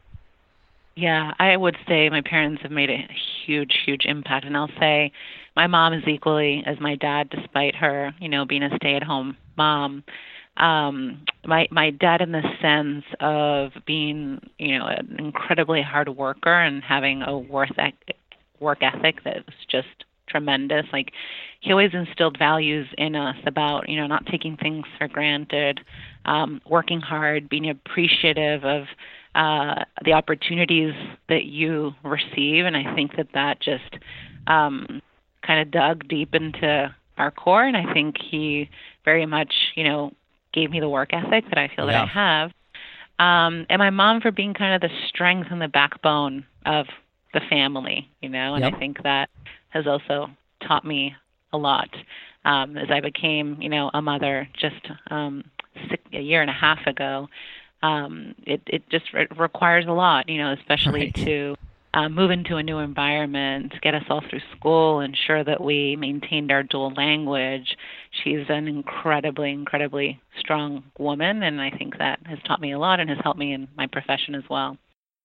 Yeah, 0.97 1.33
I 1.39 1.57
would 1.57 1.77
say 1.89 2.09
my 2.09 2.21
parents 2.21 2.63
have 2.63 2.71
made 2.71 2.91
a 2.91 3.09
huge, 3.47 3.79
huge 3.85 4.05
impact. 4.05 4.47
And 4.47 4.57
I'll 4.57 4.71
say 4.79 5.11
my 5.57 5.67
mom 5.67 5.93
is 5.93 6.05
equally 6.07 6.63
as 6.67 6.79
my 6.81 6.95
dad, 6.95 7.31
despite 7.31 7.75
her, 7.77 8.13
you 8.21 8.29
know, 8.29 8.45
being 8.45 8.63
a 8.63 8.75
stay 8.77 8.95
at 8.95 9.03
home 9.03 9.37
mom. 9.57 10.05
Um, 10.57 11.25
my 11.45 11.67
my 11.73 11.91
dad 11.91 12.21
in 12.21 12.31
the 12.31 12.43
sense 12.63 13.05
of 13.19 13.73
being, 13.87 14.41
you 14.59 14.79
know, 14.79 14.87
an 14.87 15.17
incredibly 15.19 15.83
hard 15.83 16.09
worker 16.09 16.55
and 16.61 16.83
having 16.85 17.23
a 17.23 17.37
worth 17.37 17.77
ec- 17.77 18.17
work 18.61 18.79
ethic 18.83 19.25
that 19.25 19.45
was 19.47 19.57
just 19.69 20.05
tremendous. 20.29 20.87
Like 20.93 21.11
he 21.61 21.73
always 21.73 21.91
instilled 21.93 22.39
values 22.39 22.87
in 22.99 23.17
us 23.17 23.37
about, 23.47 23.89
you 23.89 23.97
know, 23.97 24.07
not 24.07 24.27
taking 24.27 24.57
things 24.57 24.87
for 24.97 25.09
granted, 25.09 25.81
um, 26.25 26.61
working 26.71 27.01
hard, 27.01 27.49
being 27.49 27.69
appreciative 27.69 28.65
of 28.65 28.85
uh, 29.35 29.85
the 30.05 30.12
opportunities 30.12 30.95
that 31.29 31.45
you 31.45 31.93
receive, 32.03 32.67
and 32.67 32.76
I 32.76 32.95
think 32.95 33.17
that 33.17 33.29
that 33.35 33.61
just 33.61 33.99
um, 34.47 35.03
kind 35.47 35.61
of 35.61 35.71
dug 35.71 36.09
deep 36.09 36.35
into 36.35 36.95
our 37.19 37.31
core, 37.31 37.64
and 37.64 37.76
I 37.76 37.93
think 37.93 38.17
he 38.31 38.69
very 39.05 39.26
much, 39.26 39.53
you 39.75 39.85
know, 39.85 40.12
gave 40.53 40.71
me 40.71 40.81
the 40.81 40.88
work 40.88 41.12
ethic 41.12 41.45
that 41.49 41.59
I 41.59 41.69
feel 41.75 41.87
that 41.87 41.97
I 41.97 42.07
have, 42.07 42.50
um, 43.19 43.67
and 43.69 43.79
my 43.79 43.91
mom 43.91 44.21
for 44.21 44.31
being 44.31 44.55
kind 44.55 44.75
of 44.75 44.81
the 44.81 44.95
strength 45.09 45.49
and 45.50 45.61
the 45.61 45.69
backbone 45.69 46.45
of 46.67 46.87
the 47.33 47.41
family, 47.49 48.09
you 48.21 48.29
know, 48.29 48.55
and 48.55 48.64
Yep. 48.64 48.75
I 48.75 48.79
think 48.79 49.03
that 49.03 49.29
has 49.69 49.87
also 49.87 50.31
taught 50.67 50.85
me 50.85 51.14
a 51.53 51.59
lot. 51.59 51.88
Um, 52.45 52.76
as 52.76 52.91
I 52.91 53.00
became, 53.00 53.61
you 53.61 53.69
know, 53.69 53.91
a 53.95 54.03
mother 54.03 54.49
just 54.61 54.88
um, 55.11 55.45
six, 55.88 56.03
a 56.12 56.21
year 56.21 56.43
and 56.43 56.50
a 56.50 56.55
half 56.55 56.87
ago 56.87 57.29
um, 57.85 58.35
it 58.47 58.62
it 58.67 58.88
just 58.88 59.12
re- 59.12 59.29
requires 59.37 59.85
a 59.87 59.93
lot, 59.93 60.29
you 60.29 60.38
know, 60.38 60.53
especially 60.53 61.00
Right. 61.07 61.14
to 61.26 61.57
uh, 61.93 62.09
move 62.09 62.31
into 62.31 62.57
a 62.57 62.62
new 62.62 62.79
environment, 62.79 63.73
get 63.83 63.95
us 63.95 64.05
all 64.09 64.23
through 64.29 64.41
school, 64.57 65.00
ensure 65.00 65.45
that 65.45 65.62
we 65.62 65.95
maintained 65.97 66.50
our 66.50 66.62
dual 66.62 66.93
language. 66.95 67.76
She's 68.11 68.47
an 68.49 68.67
incredibly, 68.69 69.53
incredibly 69.53 70.21
strong 70.38 70.83
woman, 70.99 71.43
and 71.43 71.61
I 71.61 71.71
think 71.71 71.99
that 71.99 72.21
has 72.26 72.38
taught 72.47 72.61
me 72.61 72.73
a 72.73 72.79
lot 72.79 73.00
and 73.00 73.11
has 73.11 73.19
helped 73.23 73.38
me 73.38 73.53
in 73.53 73.69
my 73.76 73.87
profession 73.87 74.35
as 74.35 74.45
well. 74.49 74.76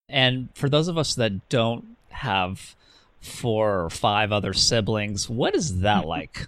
And 0.10 0.50
for 0.54 0.70
those 0.70 0.88
of 0.88 0.98
us 0.98 1.16
that 1.16 1.50
don't 1.50 1.86
have 2.10 2.76
four 3.22 3.84
or 3.86 3.90
five 3.90 4.32
other 4.32 4.54
siblings, 4.54 5.30
what 5.30 5.56
is 5.56 5.80
that 5.82 6.06
like? 6.16 6.48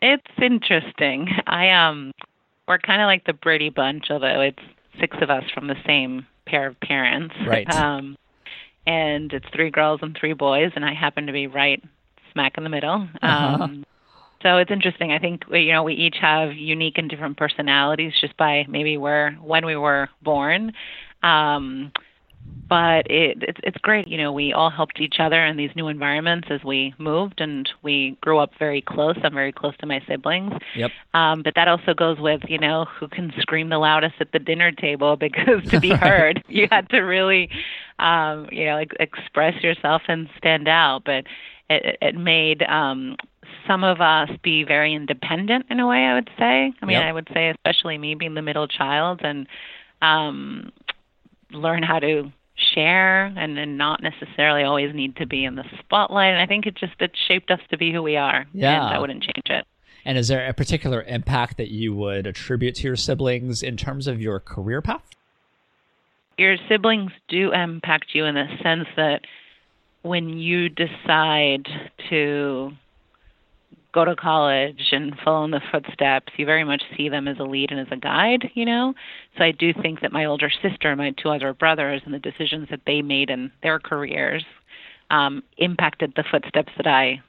It's 0.00 0.38
interesting. 0.40 1.28
I 1.46 1.70
um, 1.70 2.12
we're 2.68 2.78
kind 2.78 3.02
of 3.02 3.06
like 3.06 3.24
the 3.24 3.32
Brady 3.32 3.70
Bunch, 3.70 4.10
although 4.10 4.40
it's 4.42 4.62
six 5.00 5.16
of 5.20 5.30
us 5.30 5.44
from 5.54 5.66
the 5.66 5.76
same 5.86 6.26
pair 6.46 6.66
of 6.66 6.80
parents. 6.80 7.34
Right. 7.46 7.68
Um, 7.70 8.16
and 8.86 9.32
it's 9.32 9.46
three 9.54 9.70
girls 9.70 10.00
and 10.02 10.16
three 10.18 10.32
boys, 10.32 10.72
and 10.74 10.84
I 10.84 10.94
happen 10.94 11.26
to 11.26 11.32
be 11.32 11.46
right 11.46 11.82
smack 12.32 12.56
in 12.56 12.64
the 12.64 12.70
middle. 12.70 13.08
Uh-huh. 13.22 13.64
Um, 13.64 13.84
so 14.42 14.56
it's 14.58 14.70
interesting. 14.70 15.12
I 15.12 15.18
think 15.18 15.48
we, 15.48 15.62
you 15.62 15.72
know 15.72 15.82
we 15.82 15.94
each 15.94 16.16
have 16.20 16.52
unique 16.54 16.96
and 16.96 17.10
different 17.10 17.36
personalities 17.36 18.12
just 18.20 18.36
by 18.36 18.64
maybe 18.68 18.96
where 18.96 19.32
when 19.42 19.66
we 19.66 19.76
were 19.76 20.08
born. 20.22 20.72
Um, 21.22 21.92
but 22.68 23.10
it, 23.10 23.38
it's 23.40 23.58
it's 23.62 23.78
great. 23.78 24.08
You 24.08 24.18
know, 24.18 24.32
we 24.32 24.52
all 24.52 24.70
helped 24.70 25.00
each 25.00 25.16
other 25.18 25.44
in 25.44 25.56
these 25.56 25.70
new 25.74 25.88
environments 25.88 26.48
as 26.50 26.62
we 26.62 26.94
moved, 26.98 27.40
and 27.40 27.68
we 27.82 28.16
grew 28.20 28.38
up 28.38 28.52
very 28.58 28.82
close. 28.82 29.16
I'm 29.22 29.32
very 29.32 29.52
close 29.52 29.76
to 29.78 29.86
my 29.86 30.02
siblings. 30.06 30.52
Yep. 30.76 30.90
Um, 31.14 31.42
but 31.42 31.54
that 31.54 31.68
also 31.68 31.94
goes 31.94 32.18
with, 32.18 32.42
you 32.46 32.58
know, 32.58 32.84
who 32.84 33.08
can 33.08 33.32
scream 33.40 33.70
the 33.70 33.78
loudest 33.78 34.16
at 34.20 34.32
the 34.32 34.38
dinner 34.38 34.70
table 34.70 35.16
because 35.28 35.64
to 35.70 35.80
be 35.80 35.90
heard, 35.90 36.42
you 36.48 36.68
had 36.70 36.88
to 36.90 37.00
really, 37.00 37.48
um, 37.98 38.48
you 38.52 38.66
know, 38.66 38.76
ex- 38.76 38.96
express 39.00 39.62
yourself 39.62 40.02
and 40.08 40.28
stand 40.36 40.68
out. 40.68 41.04
But 41.04 41.24
it, 41.70 41.96
it 42.02 42.14
made 42.16 42.62
um, 42.64 43.16
some 43.66 43.84
of 43.84 44.00
us 44.00 44.30
be 44.42 44.64
very 44.64 44.94
independent 44.94 45.66
in 45.70 45.80
a 45.80 45.86
way, 45.86 46.04
I 46.04 46.14
would 46.14 46.30
say. 46.38 46.72
I 46.82 46.86
mean, 46.86 46.98
Yep. 46.98 47.04
I 47.04 47.12
would 47.12 47.28
say, 47.32 47.48
especially 47.50 47.96
me 47.96 48.14
being 48.14 48.34
the 48.34 48.42
middle 48.42 48.68
child 48.68 49.20
and 49.22 49.46
um, 50.02 50.70
learn 51.50 51.82
how 51.82 51.98
to 51.98 52.30
share 52.74 53.26
and, 53.26 53.58
and 53.58 53.78
not 53.78 54.02
necessarily 54.02 54.62
always 54.62 54.94
need 54.94 55.16
to 55.16 55.26
be 55.26 55.44
in 55.44 55.54
the 55.54 55.64
spotlight. 55.78 56.32
And 56.32 56.40
I 56.40 56.46
think 56.46 56.66
it 56.66 56.74
just 56.74 56.94
it 57.00 57.12
shaped 57.26 57.50
us 57.50 57.60
to 57.70 57.78
be 57.78 57.92
who 57.92 58.02
we 58.02 58.16
are. 58.16 58.46
Yeah. 58.52 58.86
And 58.86 58.94
I 58.94 58.98
wouldn't 58.98 59.22
change 59.22 59.46
it. 59.46 59.66
And 60.04 60.16
is 60.16 60.28
there 60.28 60.48
a 60.48 60.54
particular 60.54 61.02
impact 61.02 61.56
that 61.58 61.68
you 61.68 61.94
would 61.94 62.26
attribute 62.26 62.76
to 62.76 62.84
your 62.84 62.96
siblings 62.96 63.62
in 63.62 63.76
terms 63.76 64.06
of 64.06 64.20
your 64.20 64.40
career 64.40 64.80
path? 64.80 65.02
your 66.38 66.56
siblings 66.68 67.10
do 67.28 67.52
impact 67.52 68.06
you 68.14 68.24
in 68.24 68.36
the 68.36 68.46
sense 68.62 68.86
that 68.96 69.22
when 70.02 70.38
you 70.38 70.68
decide 70.68 71.68
to 72.08 72.70
go 73.92 74.04
to 74.04 74.14
college 74.14 74.88
and 74.92 75.14
follow 75.24 75.44
in 75.44 75.50
the 75.50 75.60
footsteps, 75.72 76.32
you 76.36 76.44
very 76.44 76.64
much 76.64 76.82
see 76.96 77.08
them 77.08 77.26
as 77.26 77.38
a 77.38 77.44
lead 77.44 77.70
and 77.70 77.80
as 77.80 77.86
a 77.90 77.96
guide, 77.96 78.50
you 78.54 78.64
know? 78.64 78.94
So 79.36 79.44
I 79.44 79.52
do 79.52 79.72
think 79.72 80.00
that 80.00 80.12
my 80.12 80.26
older 80.26 80.50
sister 80.50 80.90
and 80.90 80.98
my 80.98 81.14
two 81.22 81.30
other 81.30 81.54
brothers 81.54 82.02
and 82.04 82.12
the 82.12 82.18
decisions 82.18 82.68
that 82.70 82.80
they 82.86 83.02
made 83.02 83.30
in 83.30 83.50
their 83.62 83.78
careers 83.78 84.44
um, 85.10 85.42
impacted 85.56 86.12
the 86.14 86.24
footsteps 86.30 86.72
that 86.76 86.86
I 86.86 87.22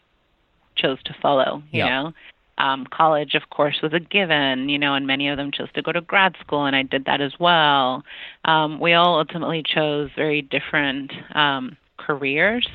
chose 0.76 1.02
to 1.06 1.16
follow, 1.22 1.64
you 1.72 1.80
Yeah. 1.80 1.90
know? 1.90 2.14
Um, 2.58 2.86
college, 2.92 3.36
of 3.36 3.50
course, 3.50 3.80
was 3.82 3.94
a 3.94 4.02
given, 4.02 4.68
you 4.68 4.78
know, 4.78 4.94
and 4.94 5.08
many 5.08 5.30
of 5.30 5.38
them 5.38 5.50
chose 5.50 5.72
to 5.76 5.82
go 5.82 5.94
to 5.94 6.02
grad 6.02 6.36
school, 6.42 6.66
and 6.66 6.76
I 6.76 6.84
did 6.84 7.06
that 7.06 7.22
as 7.22 7.32
well. 7.40 8.04
Um, 8.44 8.82
we 8.82 8.92
all 8.94 9.18
ultimately 9.18 9.64
chose 9.64 10.10
very 10.14 10.42
different 10.42 11.14
um, 11.36 11.78
careers, 11.96 12.68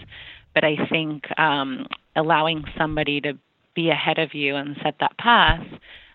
but 0.54 0.64
I 0.64 0.76
think 0.88 1.24
um, 1.38 1.86
allowing 2.16 2.64
somebody 2.78 3.20
to 3.20 3.36
be 3.74 3.90
ahead 3.90 4.18
of 4.18 4.34
you 4.34 4.56
and 4.56 4.76
set 4.82 4.96
that 5.00 5.16
path 5.18 5.66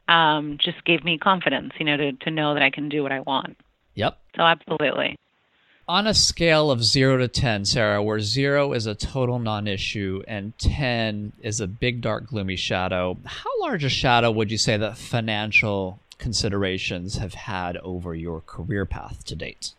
um, 0.07 0.57
just 0.59 0.83
gave 0.85 1.03
me 1.03 1.17
confidence, 1.17 1.73
you 1.79 1.85
know, 1.85 1.97
to, 1.97 2.13
to 2.13 2.31
know 2.31 2.53
that 2.55 2.63
I 2.63 2.71
can 2.71 2.89
do 2.89 3.03
what 3.03 3.11
I 3.11 3.19
want. 3.19 3.57
Yep. 3.93 4.17
So, 4.35 4.41
absolutely. 4.41 5.15
On 5.87 6.07
a 6.07 6.13
scale 6.13 6.71
of 6.71 6.83
zero 6.83 7.17
to 7.17 7.27
10, 7.27 7.65
Sarah, 7.65 8.01
where 8.01 8.19
zero 8.19 8.73
is 8.73 8.85
a 8.85 8.95
total 8.95 9.39
non 9.39 9.67
issue 9.67 10.23
and 10.27 10.57
10 10.59 11.33
is 11.41 11.59
a 11.59 11.67
big, 11.67 12.01
dark, 12.01 12.27
gloomy 12.27 12.55
shadow, 12.55 13.17
how 13.25 13.49
large 13.61 13.83
a 13.83 13.89
shadow 13.89 14.29
would 14.31 14.51
you 14.51 14.57
say 14.57 14.77
that 14.77 14.97
financial 14.97 15.99
considerations 16.19 17.17
have 17.17 17.33
had 17.33 17.77
over 17.77 18.13
your 18.13 18.41
career 18.41 18.85
path 18.85 19.23
to 19.25 19.35
date? 19.35 19.71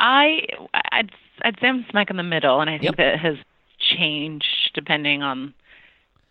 I 0.00 0.46
I'd 0.92 1.10
I'd 1.42 1.58
say 1.60 1.68
I'm 1.68 1.86
smack 1.90 2.10
in 2.10 2.16
the 2.16 2.22
middle, 2.22 2.60
and 2.60 2.68
I 2.68 2.74
think 2.74 2.84
Yep. 2.84 2.96
that 2.96 3.18
has 3.20 3.36
changed 3.78 4.72
depending 4.74 5.22
on 5.22 5.54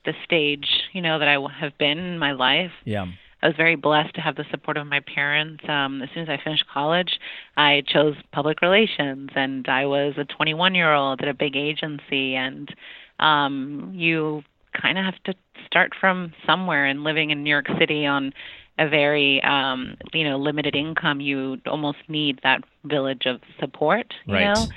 the 0.05 0.13
stage 0.23 0.67
you 0.93 1.01
know 1.01 1.19
that 1.19 1.27
I 1.27 1.37
have 1.59 1.77
been 1.77 1.97
in 1.97 2.19
my 2.19 2.31
life. 2.33 2.71
Yeah. 2.85 3.05
I 3.41 3.47
was 3.47 3.57
very 3.57 3.75
blessed 3.75 4.15
to 4.15 4.21
have 4.21 4.37
the 4.37 4.45
support 4.51 4.77
of 4.77 4.87
my 4.87 5.01
parents. 5.01 5.65
Um, 5.67 6.01
as 6.01 6.07
soon 6.13 6.23
as 6.23 6.29
I 6.29 6.41
finished 6.41 6.63
college, 6.73 7.19
I 7.57 7.83
chose 7.85 8.15
public 8.31 8.61
relations, 8.61 9.31
and 9.35 9.67
I 9.67 9.85
was 9.85 10.13
a 10.17 10.23
21 10.23 10.75
year 10.75 10.93
old 10.93 11.21
at 11.21 11.27
a 11.27 11.33
big 11.33 11.57
agency. 11.57 12.35
And 12.35 12.73
um, 13.19 13.91
you 13.93 14.43
kind 14.81 14.97
of 14.97 15.03
have 15.03 15.21
to 15.25 15.33
start 15.65 15.91
from 15.99 16.31
somewhere. 16.45 16.85
And 16.85 17.03
living 17.03 17.31
in 17.31 17.43
New 17.43 17.49
York 17.49 17.67
City 17.77 18.05
on 18.05 18.31
a 18.79 18.87
very 18.87 19.43
um, 19.43 19.97
you 20.13 20.23
know 20.23 20.37
limited 20.37 20.73
income, 20.73 21.19
you 21.19 21.57
almost 21.67 21.99
need 22.07 22.39
that 22.43 22.61
village 22.85 23.25
of 23.25 23.41
support. 23.59 24.13
You 24.25 24.35
Right. 24.35 24.53
know. 24.53 24.67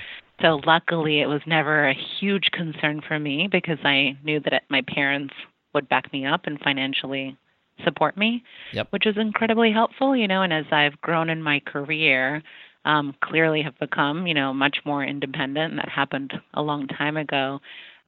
So 0.41 0.61
luckily, 0.65 1.21
it 1.21 1.27
was 1.27 1.41
never 1.45 1.87
a 1.87 1.97
huge 2.19 2.51
concern 2.51 3.01
for 3.07 3.19
me 3.19 3.47
because 3.51 3.79
I 3.83 4.17
knew 4.23 4.39
that 4.41 4.63
my 4.69 4.83
parents 4.87 5.33
would 5.73 5.89
back 5.89 6.11
me 6.13 6.25
up 6.25 6.45
and 6.45 6.59
financially 6.59 7.37
support 7.83 8.17
me, 8.17 8.43
Yep. 8.73 8.87
which 8.91 9.05
was 9.05 9.17
incredibly 9.17 9.71
helpful, 9.71 10.15
you 10.15 10.27
know. 10.27 10.41
And 10.41 10.53
as 10.53 10.65
I've 10.71 10.99
grown 11.01 11.29
in 11.29 11.41
my 11.41 11.59
career, 11.61 12.43
um, 12.85 13.15
clearly 13.21 13.61
have 13.63 13.77
become, 13.79 14.27
you 14.27 14.33
know, 14.33 14.53
much 14.53 14.77
more 14.85 15.03
independent. 15.03 15.75
That 15.75 15.89
happened 15.89 16.33
a 16.53 16.61
long 16.61 16.87
time 16.87 17.17
ago. 17.17 17.59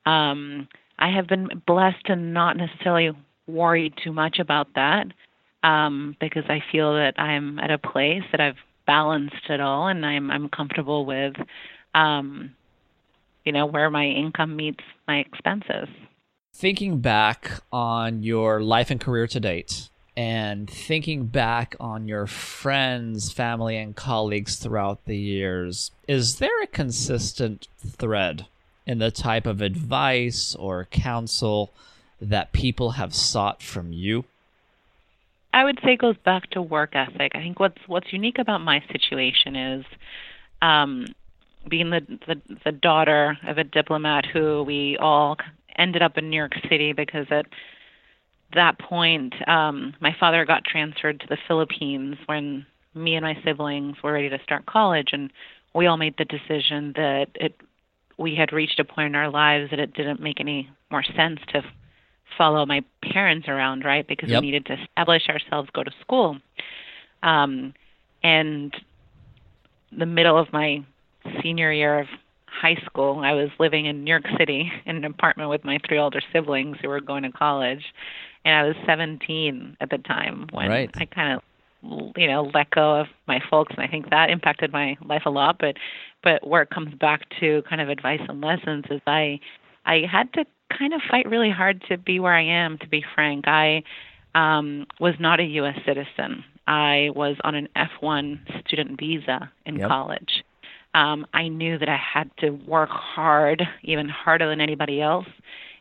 Um, 0.05 0.67
I 0.97 1.09
have 1.09 1.27
been 1.27 1.61
blessed 1.65 2.05
to 2.05 2.15
not 2.15 2.57
necessarily 2.57 3.11
worry 3.47 3.93
too 4.03 4.13
much 4.13 4.39
about 4.39 4.67
that 4.75 5.07
um, 5.63 6.15
because 6.19 6.43
I 6.47 6.63
feel 6.71 6.93
that 6.95 7.19
I'm 7.19 7.59
at 7.59 7.71
a 7.71 7.77
place 7.77 8.23
that 8.31 8.39
I've 8.41 8.57
balanced 8.85 9.49
it 9.49 9.59
all 9.61 9.87
and 9.87 10.05
I'm 10.05 10.31
I'm 10.31 10.49
comfortable 10.49 11.05
with, 11.05 11.35
um, 11.93 12.55
you 13.45 13.51
know, 13.51 13.65
where 13.65 13.89
my 13.89 14.05
income 14.05 14.55
meets 14.55 14.83
my 15.07 15.17
expenses. 15.19 15.87
Thinking 16.53 16.99
back 16.99 17.61
on 17.71 18.23
your 18.23 18.61
life 18.61 18.91
and 18.91 18.99
career 18.99 19.27
to 19.27 19.39
date, 19.39 19.89
and 20.17 20.69
thinking 20.69 21.27
back 21.27 21.75
on 21.79 22.07
your 22.07 22.27
friends, 22.27 23.31
family, 23.31 23.77
and 23.77 23.95
colleagues 23.95 24.57
throughout 24.57 25.05
the 25.05 25.17
years, 25.17 25.91
is 26.07 26.39
there 26.39 26.61
a 26.61 26.67
consistent 26.67 27.67
thread 27.79 28.45
in 28.85 28.97
the 28.97 29.11
type 29.11 29.45
of 29.45 29.61
advice 29.61 30.55
or 30.55 30.85
counsel 30.91 31.71
that 32.19 32.51
people 32.51 32.91
have 32.91 33.15
sought 33.15 33.61
from 33.61 33.93
you? 33.93 34.25
I 35.53 35.63
would 35.63 35.79
say 35.83 35.93
it 35.93 35.99
goes 35.99 36.17
back 36.17 36.49
to 36.51 36.61
work 36.61 36.95
ethic. 36.95 37.31
I 37.33 37.39
think 37.39 37.59
what's 37.59 37.79
what's 37.87 38.11
unique 38.11 38.39
about 38.39 38.61
my 38.61 38.83
situation 38.91 39.55
is 39.55 39.85
um, 40.61 41.05
being 41.67 41.89
the, 41.89 42.01
the 42.27 42.41
the 42.65 42.71
daughter 42.71 43.37
of 43.47 43.57
a 43.57 43.63
diplomat 43.63 44.25
who 44.25 44.63
we 44.63 44.97
all 44.97 45.37
ended 45.77 46.01
up 46.01 46.17
in 46.17 46.29
New 46.29 46.37
York 46.37 46.53
City 46.69 46.93
because 46.93 47.27
at 47.31 47.45
that 48.53 48.79
point, 48.79 49.33
um, 49.47 49.93
my 49.99 50.15
father 50.19 50.45
got 50.45 50.63
transferred 50.65 51.19
to 51.19 51.27
the 51.27 51.37
Philippines 51.47 52.17
when 52.25 52.65
me 52.95 53.15
and 53.15 53.23
my 53.23 53.37
siblings 53.43 53.95
were 54.03 54.13
ready 54.13 54.29
to 54.29 54.39
start 54.43 54.65
college, 54.65 55.09
and 55.11 55.31
we 55.73 55.85
all 55.85 55.97
made 55.97 56.15
the 56.17 56.25
decision 56.25 56.93
that 56.95 57.27
it 57.35 57.55
we 58.17 58.35
had 58.35 58.51
reached 58.51 58.79
a 58.79 58.83
point 58.83 59.07
in 59.07 59.15
our 59.15 59.29
lives 59.29 59.69
that 59.69 59.79
it 59.79 59.93
didn't 59.93 60.19
make 60.19 60.41
any 60.41 60.69
more 60.91 61.03
sense 61.03 61.39
to 61.53 61.63
follow 62.37 62.65
my 62.65 62.83
parents 63.01 63.47
around, 63.47 63.85
right? 63.85 64.05
Because 64.05 64.29
yep. 64.29 64.41
we 64.41 64.47
needed 64.47 64.65
to 64.65 64.73
establish 64.73 65.29
ourselves, 65.29 65.69
go 65.73 65.83
to 65.83 65.91
school. 66.01 66.37
Um, 67.23 67.73
and 68.21 68.75
the 69.97 70.05
middle 70.05 70.37
of 70.37 70.51
my 70.51 70.83
senior 71.41 71.71
year 71.71 71.99
of 71.99 72.07
high 72.49 72.77
school, 72.85 73.19
I 73.19 73.33
was 73.33 73.49
living 73.59 73.85
in 73.85 74.03
New 74.03 74.09
York 74.09 74.25
City 74.37 74.71
in 74.85 74.97
an 74.97 75.05
apartment 75.05 75.49
with 75.49 75.63
my 75.63 75.79
three 75.87 75.97
older 75.97 76.21
siblings 76.33 76.77
who 76.81 76.89
were 76.89 77.01
going 77.01 77.23
to 77.23 77.31
college. 77.31 77.83
And 78.45 78.55
I 78.55 78.63
was 78.63 78.75
17 78.85 79.77
at 79.79 79.89
the 79.89 79.97
time 79.97 80.47
when 80.51 80.69
right. 80.69 80.89
I 80.95 81.05
kind 81.05 81.33
of 81.33 81.43
you 82.17 82.27
know 82.27 82.51
let 82.53 82.69
go 82.71 82.99
of 82.99 83.07
my 83.27 83.39
folks. 83.49 83.73
And 83.75 83.83
I 83.83 83.87
think 83.87 84.09
that 84.09 84.29
impacted 84.29 84.71
my 84.71 84.97
life 85.05 85.23
a 85.25 85.29
lot. 85.29 85.57
But 85.59 85.77
but 86.23 86.45
where 86.45 86.61
it 86.61 86.69
comes 86.69 86.93
back 86.95 87.21
to 87.39 87.63
kind 87.69 87.81
of 87.81 87.89
advice 87.89 88.21
and 88.27 88.41
lessons 88.41 88.85
is 88.89 89.01
I 89.07 89.39
I 89.85 90.03
had 90.09 90.31
to 90.33 90.45
kind 90.77 90.93
of 90.93 91.01
fight 91.09 91.27
really 91.27 91.49
hard 91.49 91.83
to 91.89 91.97
be 91.97 92.19
where 92.19 92.33
I 92.33 92.43
am 92.43 92.77
to 92.79 92.87
be 92.87 93.03
frank. 93.15 93.47
I 93.47 93.83
um 94.35 94.87
was 94.99 95.15
not 95.19 95.39
a 95.39 95.43
US 95.43 95.77
citizen. 95.85 96.43
I 96.67 97.09
was 97.15 97.35
on 97.43 97.55
an 97.55 97.67
F1 97.75 98.67
student 98.67 98.99
visa 98.99 99.51
in 99.65 99.77
yep. 99.77 99.87
college 99.87 100.43
um 100.93 101.25
I 101.33 101.47
knew 101.47 101.77
that 101.77 101.89
I 101.89 101.97
had 101.97 102.29
to 102.39 102.51
work 102.51 102.89
hard 102.89 103.63
even 103.83 104.09
harder 104.09 104.47
than 104.47 104.61
anybody 104.61 105.01
else 105.01 105.27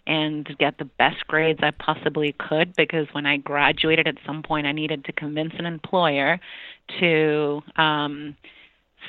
and 0.06 0.48
get 0.58 0.78
the 0.78 0.84
best 0.84 1.26
grades 1.26 1.60
I 1.62 1.70
possibly 1.72 2.34
could 2.38 2.74
because 2.76 3.06
when 3.12 3.26
I 3.26 3.36
graduated 3.36 4.08
at 4.08 4.16
some 4.26 4.42
point 4.42 4.66
I 4.66 4.72
needed 4.72 5.04
to 5.04 5.12
convince 5.12 5.52
an 5.58 5.66
employer 5.66 6.40
to 7.00 7.62
um 7.76 8.36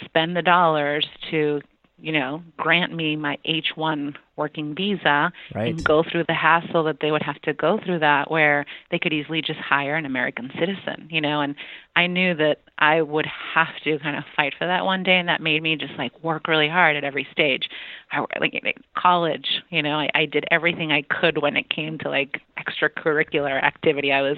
spend 0.05 0.35
the 0.35 0.41
dollars 0.41 1.07
to 1.31 1.61
you 1.97 2.11
know 2.11 2.43
grant 2.57 2.93
me 2.93 3.15
my 3.15 3.37
H1 3.47 4.15
working 4.39 4.73
visa 4.73 5.31
right. 5.53 5.75
and 5.75 5.83
go 5.83 6.03
through 6.09 6.23
the 6.27 6.33
hassle 6.33 6.85
that 6.85 6.97
they 7.01 7.11
would 7.11 7.21
have 7.21 7.39
to 7.41 7.53
go 7.53 7.79
through 7.85 7.99
that 7.99 8.31
where 8.31 8.65
they 8.89 8.97
could 8.97 9.13
easily 9.13 9.41
just 9.41 9.59
hire 9.59 9.95
an 9.95 10.05
American 10.05 10.49
citizen, 10.57 11.07
you 11.11 11.21
know, 11.21 11.41
and 11.41 11.55
I 11.95 12.07
knew 12.07 12.33
that 12.35 12.61
I 12.77 13.01
would 13.01 13.27
have 13.53 13.75
to 13.83 13.99
kind 13.99 14.17
of 14.17 14.23
fight 14.35 14.53
for 14.57 14.65
that 14.65 14.85
one 14.85 15.03
day 15.03 15.17
and 15.19 15.27
that 15.27 15.41
made 15.41 15.61
me 15.61 15.75
just 15.75 15.93
like 15.97 16.23
work 16.23 16.47
really 16.47 16.69
hard 16.69 16.95
at 16.95 17.03
every 17.03 17.27
stage. 17.31 17.69
I 18.11 18.23
like 18.39 18.77
college, 18.97 19.61
you 19.69 19.83
know, 19.83 19.99
I, 19.99 20.09
I 20.15 20.25
did 20.25 20.45
everything 20.49 20.91
I 20.91 21.01
could 21.01 21.41
when 21.41 21.57
it 21.57 21.69
came 21.69 21.97
to 21.99 22.09
like 22.09 22.41
extracurricular 22.57 23.61
activity. 23.61 24.11
I 24.11 24.21
was 24.21 24.37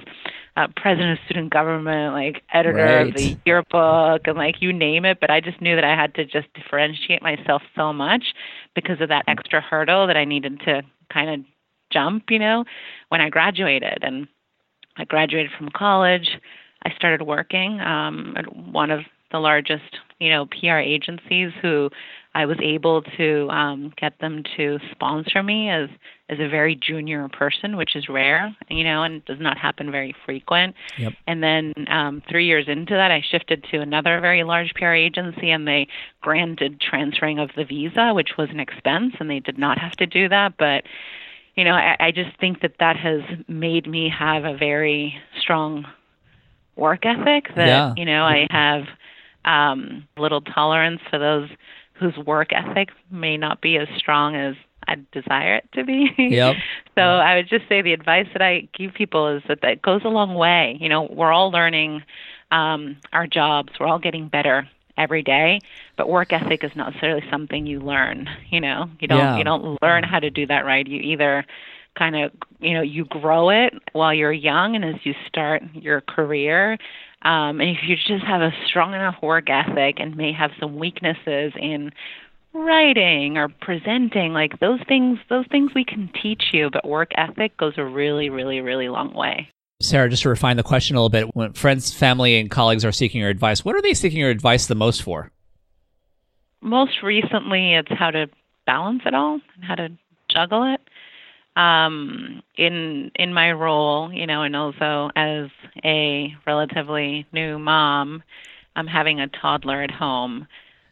uh, 0.57 0.67
president 0.75 1.19
of 1.19 1.25
student 1.25 1.51
government, 1.51 2.13
like 2.13 2.43
editor 2.53 2.83
right. 2.83 3.07
of 3.07 3.15
the 3.15 3.37
yearbook, 3.45 4.27
and 4.27 4.37
like 4.37 4.61
you 4.61 4.73
name 4.73 5.05
it. 5.05 5.19
But 5.21 5.29
I 5.29 5.39
just 5.39 5.61
knew 5.61 5.75
that 5.75 5.85
I 5.85 5.95
had 5.95 6.13
to 6.15 6.25
just 6.25 6.53
differentiate 6.53 7.21
myself 7.21 7.61
so 7.75 7.93
much 7.93 8.33
because 8.75 9.01
of 9.01 9.09
that 9.09 9.25
extra 9.27 9.61
hurdle 9.61 10.07
that 10.07 10.17
I 10.17 10.25
needed 10.25 10.61
to 10.61 10.83
kind 11.11 11.29
of 11.29 11.45
jump, 11.91 12.29
you 12.29 12.39
know, 12.39 12.65
when 13.09 13.21
I 13.21 13.29
graduated. 13.29 13.99
And 14.01 14.27
I 14.97 15.05
graduated 15.05 15.51
from 15.57 15.69
college. 15.69 16.39
I 16.83 16.91
started 16.95 17.23
working 17.23 17.79
um, 17.81 18.33
at 18.37 18.55
one 18.55 18.91
of 18.91 19.01
the 19.31 19.39
largest, 19.39 19.97
you 20.19 20.29
know, 20.29 20.45
PR 20.45 20.77
agencies 20.77 21.51
who 21.61 21.89
I 22.33 22.45
was 22.45 22.57
able 22.61 23.01
to 23.17 23.49
um, 23.49 23.93
get 23.97 24.19
them 24.19 24.43
to 24.55 24.79
sponsor 24.91 25.43
me 25.43 25.69
as 25.69 25.89
as 26.29 26.39
a 26.39 26.47
very 26.47 26.75
junior 26.75 27.27
person, 27.27 27.75
which 27.75 27.93
is 27.93 28.07
rare, 28.07 28.55
you 28.69 28.85
know, 28.85 29.03
and 29.03 29.23
does 29.25 29.39
not 29.41 29.57
happen 29.57 29.91
very 29.91 30.15
frequent. 30.25 30.75
Yep. 30.97 31.13
And 31.27 31.43
then 31.43 31.73
um, 31.89 32.23
three 32.29 32.45
years 32.45 32.69
into 32.69 32.93
that, 32.93 33.11
I 33.11 33.21
shifted 33.21 33.65
to 33.71 33.81
another 33.81 34.21
very 34.21 34.43
large 34.43 34.73
PR 34.75 34.93
agency, 34.93 35.51
and 35.51 35.67
they 35.67 35.89
granted 36.21 36.79
transferring 36.79 37.39
of 37.39 37.49
the 37.57 37.65
visa, 37.65 38.13
which 38.13 38.37
was 38.37 38.49
an 38.49 38.61
expense, 38.61 39.15
and 39.19 39.29
they 39.29 39.41
did 39.41 39.57
not 39.57 39.77
have 39.77 39.91
to 39.97 40.05
do 40.05 40.29
that. 40.29 40.53
But 40.57 40.85
you 41.55 41.65
know, 41.65 41.73
I, 41.73 41.97
I 41.99 42.11
just 42.11 42.39
think 42.39 42.61
that 42.61 42.75
that 42.79 42.95
has 42.95 43.21
made 43.49 43.87
me 43.87 44.09
have 44.09 44.45
a 44.45 44.55
very 44.55 45.15
strong 45.37 45.85
work 46.77 47.05
ethic. 47.05 47.53
That 47.55 47.67
yeah. 47.67 47.93
you 47.97 48.05
know, 48.05 48.23
I 48.23 48.47
have 48.49 48.83
um, 49.45 50.07
little 50.17 50.41
tolerance 50.41 51.01
for 51.09 51.19
those 51.19 51.49
whose 51.93 52.17
work 52.25 52.49
ethic 52.51 52.89
may 53.11 53.37
not 53.37 53.61
be 53.61 53.77
as 53.77 53.87
strong 53.97 54.35
as 54.35 54.55
I 54.87 54.95
desire 55.11 55.55
it 55.55 55.69
to 55.73 55.83
be. 55.83 56.09
Yep. 56.17 56.55
so 56.95 57.01
I 57.01 57.35
would 57.35 57.47
just 57.47 57.67
say 57.69 57.81
the 57.81 57.93
advice 57.93 58.27
that 58.33 58.41
I 58.41 58.67
give 58.77 58.93
people 58.93 59.27
is 59.27 59.43
that 59.47 59.61
that 59.61 59.81
goes 59.81 60.01
a 60.03 60.09
long 60.09 60.33
way. 60.35 60.77
You 60.79 60.89
know, 60.89 61.03
we're 61.03 61.31
all 61.31 61.51
learning 61.51 62.03
um, 62.51 62.97
our 63.13 63.27
jobs. 63.27 63.73
We're 63.79 63.87
all 63.87 63.99
getting 63.99 64.27
better 64.27 64.67
every 64.97 65.23
day, 65.23 65.59
but 65.97 66.09
work 66.09 66.33
ethic 66.33 66.63
is 66.63 66.71
not 66.75 66.89
necessarily 66.89 67.23
something 67.29 67.65
you 67.65 67.79
learn. 67.79 68.27
You 68.49 68.61
know, 68.61 68.89
you 68.99 69.07
don't 69.07 69.19
yeah. 69.19 69.37
you 69.37 69.43
don't 69.43 69.81
learn 69.81 70.03
how 70.03 70.19
to 70.19 70.29
do 70.29 70.45
that 70.47 70.65
right. 70.65 70.85
You 70.85 70.99
either 70.99 71.45
kind 71.97 72.15
of 72.15 72.31
you 72.59 72.73
know 72.73 72.81
you 72.81 73.05
grow 73.05 73.49
it 73.49 73.73
while 73.93 74.13
you're 74.13 74.31
young 74.31 74.75
and 74.75 74.85
as 74.85 74.95
you 75.03 75.13
start 75.27 75.61
your 75.73 76.01
career 76.01 76.77
um, 77.23 77.61
and 77.61 77.69
if 77.69 77.77
you 77.83 77.95
just 77.95 78.25
have 78.25 78.41
a 78.41 78.51
strong 78.65 78.93
enough 78.93 79.15
work 79.21 79.49
ethic 79.49 79.97
and 79.99 80.15
may 80.17 80.33
have 80.33 80.51
some 80.59 80.77
weaknesses 80.77 81.53
in 81.55 81.91
writing 82.53 83.37
or 83.37 83.47
presenting, 83.47 84.33
like 84.33 84.59
those 84.59 84.79
things, 84.87 85.19
those 85.29 85.45
things 85.51 85.71
we 85.75 85.85
can 85.85 86.09
teach 86.21 86.45
you, 86.51 86.69
but 86.71 86.87
work 86.87 87.11
ethic 87.15 87.55
goes 87.57 87.73
a 87.77 87.85
really, 87.85 88.29
really, 88.29 88.59
really 88.59 88.89
long 88.89 89.13
way. 89.13 89.47
Sarah, 89.81 90.09
just 90.09 90.23
to 90.23 90.29
refine 90.29 90.57
the 90.57 90.63
question 90.63 90.95
a 90.95 90.99
little 90.99 91.09
bit, 91.09 91.35
when 91.35 91.53
friends, 91.53 91.93
family, 91.93 92.39
and 92.39 92.49
colleagues 92.49 92.85
are 92.85 92.91
seeking 92.91 93.21
your 93.21 93.29
advice, 93.29 93.63
what 93.63 93.75
are 93.75 93.81
they 93.81 93.93
seeking 93.93 94.19
your 94.19 94.29
advice 94.29 94.65
the 94.65 94.75
most 94.75 95.01
for? 95.03 95.31
Most 96.61 97.01
recently, 97.03 97.73
it's 97.75 97.91
how 97.91 98.11
to 98.11 98.27
balance 98.65 99.01
it 99.05 99.13
all 99.13 99.39
and 99.55 99.63
how 99.63 99.75
to 99.75 99.89
juggle 100.29 100.73
it 100.73 100.81
um, 101.55 102.41
in 102.57 103.11
in 103.15 103.33
my 103.33 103.51
role, 103.51 104.11
you 104.13 104.25
know, 104.25 104.43
and 104.43 104.55
also 104.55 105.11
as 105.15 105.49
a 105.83 106.33
relatively 106.45 107.25
new 107.33 107.59
mom, 107.59 108.23
I'm 108.75 108.87
having 108.87 109.19
a 109.19 109.27
toddler 109.27 109.83
at 109.83 109.91
home. 109.91 110.47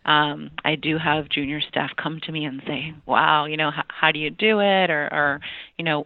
Um, 0.06 0.52
I 0.66 0.76
do 0.76 0.98
have 0.98 1.30
junior 1.30 1.62
staff 1.62 1.92
come 2.02 2.20
to 2.26 2.32
me 2.32 2.46
and 2.46 2.62
say, 2.66 2.94
"Wow, 3.06 3.46
you 3.46 3.58
know, 3.58 3.72
how, 3.72 3.84
how 3.88 4.12
do 4.12 4.20
you 4.20 4.30
do 4.30 4.60
it?" 4.60 4.90
Or, 4.90 5.10
or, 5.12 5.40
you 5.78 5.86
know, 5.86 6.06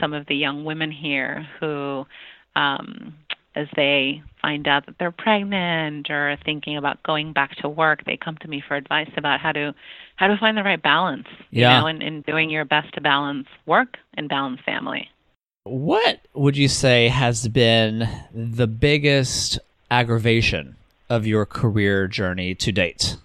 some 0.00 0.12
of 0.12 0.26
the 0.26 0.36
young 0.36 0.64
women 0.64 0.90
here 0.90 1.46
who 1.60 2.06
um, 2.56 3.14
as 3.54 3.68
they 3.76 4.22
find 4.42 4.66
out 4.66 4.86
that 4.86 4.96
they're 4.98 5.12
pregnant 5.12 6.10
or 6.10 6.36
thinking 6.44 6.76
about 6.76 7.02
going 7.02 7.32
back 7.32 7.56
to 7.56 7.68
work, 7.68 8.04
they 8.04 8.16
come 8.16 8.36
to 8.38 8.48
me 8.48 8.62
for 8.66 8.76
advice 8.76 9.10
about 9.16 9.40
how 9.40 9.52
to 9.52 9.74
how 10.16 10.28
to 10.28 10.36
find 10.38 10.56
the 10.56 10.62
right 10.62 10.82
balance. 10.82 11.26
Yeah. 11.50 11.76
You 11.76 11.80
know, 11.80 11.86
and, 11.86 12.02
and 12.02 12.26
doing 12.26 12.50
your 12.50 12.64
best 12.64 12.94
to 12.94 13.00
balance 13.00 13.46
work 13.66 13.96
and 14.14 14.28
balance 14.28 14.60
family. 14.64 15.08
What 15.64 16.20
would 16.34 16.56
you 16.56 16.68
say 16.68 17.08
has 17.08 17.48
been 17.48 18.08
the 18.32 18.66
biggest 18.66 19.58
aggravation 19.90 20.76
of 21.08 21.26
your 21.26 21.46
career 21.46 22.06
journey 22.06 22.54
to 22.56 22.72
date? 22.72 23.16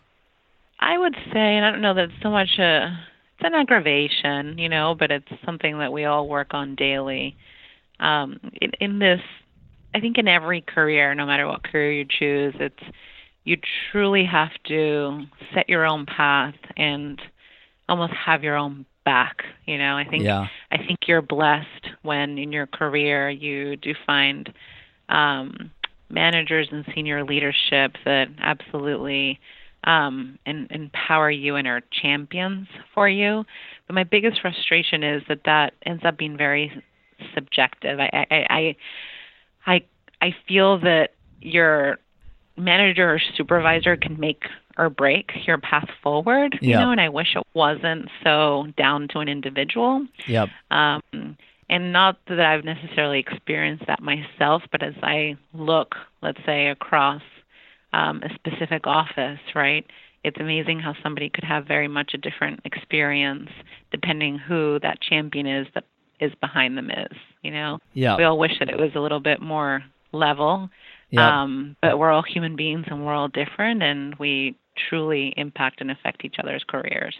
I 0.80 0.98
would 0.98 1.16
say, 1.34 1.56
and 1.58 1.66
I 1.66 1.72
don't 1.72 1.82
know 1.82 1.94
that 1.94 2.06
it's 2.06 2.24
so 2.24 2.30
much 2.30 2.58
a 2.58 2.98
it's 3.38 3.46
an 3.46 3.54
aggravation, 3.56 4.58
you 4.58 4.70
know, 4.70 4.96
but 4.98 5.12
it's 5.12 5.28
something 5.46 5.80
that 5.80 5.94
we 5.94 6.06
all 6.06 6.28
work 6.28 6.54
on 6.54 6.76
daily. 6.76 7.36
Um, 8.00 8.40
in, 8.62 8.72
in 8.80 9.00
this 9.00 9.22
I 9.94 10.00
think 10.00 10.18
in 10.18 10.28
every 10.28 10.62
career, 10.62 11.14
no 11.16 11.26
matter 11.26 11.48
what 11.48 11.64
career 11.64 11.92
you 11.92 12.06
choose, 12.08 12.54
it's 12.60 12.84
you 13.44 13.58
truly 13.92 14.26
have 14.26 14.52
to 14.68 15.24
set 15.54 15.70
your 15.70 15.86
own 15.86 16.06
path 16.06 16.56
and 16.78 17.20
almost 17.88 18.14
have 18.14 18.44
your 18.44 18.56
own 18.56 18.86
back. 19.06 19.44
You 19.66 19.78
know, 19.78 19.98
I 19.98 20.06
think 20.06 20.24
Yeah. 20.24 20.48
I 20.72 20.78
think 20.78 21.08
you're 21.08 21.22
blessed 21.22 21.90
when 22.04 22.38
in 22.38 22.52
your 22.52 22.68
career 22.68 23.30
you 23.30 23.76
do 23.76 23.96
find 24.06 24.54
um, 25.10 25.72
managers 26.10 26.68
and 26.72 26.86
senior 26.94 27.24
leadership 27.24 27.96
that 28.06 28.28
absolutely 28.40 29.40
um, 29.86 30.38
and 30.46 30.70
empower 30.72 31.32
you 31.32 31.56
and 31.56 31.68
are 31.68 31.82
champions 31.92 32.68
for 32.94 33.08
you. 33.08 33.46
But 33.88 33.96
my 33.96 34.04
biggest 34.04 34.42
frustration 34.42 35.04
is 35.04 35.24
that 35.28 35.46
that 35.46 35.74
ends 35.86 36.04
up 36.06 36.18
being 36.18 36.38
very 36.38 36.84
subjective. 37.34 38.00
I 38.00 38.28
I 38.30 38.46
I 38.50 38.76
I, 39.70 39.86
I 40.20 40.36
feel 40.48 40.80
that 40.80 41.10
your 41.40 42.00
manager 42.58 43.14
or 43.14 43.22
supervisor 43.38 43.96
can 43.96 44.20
make 44.20 44.44
or 44.78 44.90
break 44.90 45.32
your 45.46 45.58
path 45.58 45.88
forward, 46.02 46.58
you 46.62 46.74
know, 46.74 46.92
and 46.92 47.00
I 47.00 47.10
wish 47.10 47.36
it 47.36 47.46
wasn't 47.54 48.10
so 48.24 48.68
down 48.78 49.08
to 49.10 49.20
an 49.20 49.28
individual. 49.28 50.06
Yep. 50.28 50.50
Um, 50.72 51.38
and 51.70 51.94
not 51.94 52.18
that 52.28 52.40
I've 52.40 52.66
necessarily 52.66 53.20
experienced 53.20 53.86
that 53.88 54.02
myself, 54.02 54.64
but 54.72 54.82
as 54.82 54.96
I 55.04 55.36
look, 55.54 55.96
let's 56.24 56.40
say, 56.46 56.68
across 56.68 57.22
um, 57.94 58.24
a 58.24 58.34
specific 58.34 58.88
office, 58.88 59.40
right? 59.54 59.86
It's 60.24 60.40
amazing 60.40 60.80
how 60.80 60.96
somebody 61.04 61.30
could 61.30 61.44
have 61.44 61.68
very 61.68 61.88
much 61.88 62.12
a 62.14 62.18
different 62.18 62.62
experience 62.66 63.50
depending 63.92 64.38
who 64.38 64.80
that 64.82 65.02
champion 65.02 65.46
is 65.46 65.68
that 65.76 65.86
is 66.20 66.34
behind 66.42 66.78
them 66.78 66.90
is. 66.92 67.18
You 67.42 67.52
know, 67.52 67.80
Yeah. 67.94 68.18
we 68.18 68.24
all 68.24 68.38
wish 68.38 68.58
that 68.60 68.70
it 68.70 68.78
was 68.78 68.92
a 68.96 69.00
little 69.00 69.20
bit 69.20 69.42
more 69.42 69.84
level, 70.12 70.70
Yep. 71.12 71.22
um, 71.22 71.76
but 71.82 71.98
we're 71.98 72.12
all 72.12 72.22
human 72.24 72.56
beings 72.56 72.86
and 72.88 73.06
we're 73.06 73.14
all 73.14 73.28
different, 73.30 73.82
and 73.84 74.16
we 74.16 74.56
truly 74.90 75.34
impact 75.38 75.82
and 75.82 75.90
affect 75.92 76.24
each 76.26 76.36
other's 76.40 76.64
careers. 76.64 77.18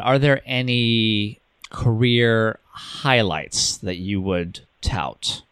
Are 0.00 0.18
there 0.18 0.40
any 0.46 1.38
career 1.70 2.58
highlights 2.70 3.76
that 3.78 3.96
you 3.96 4.20
would 4.20 4.60
tout? 4.80 5.42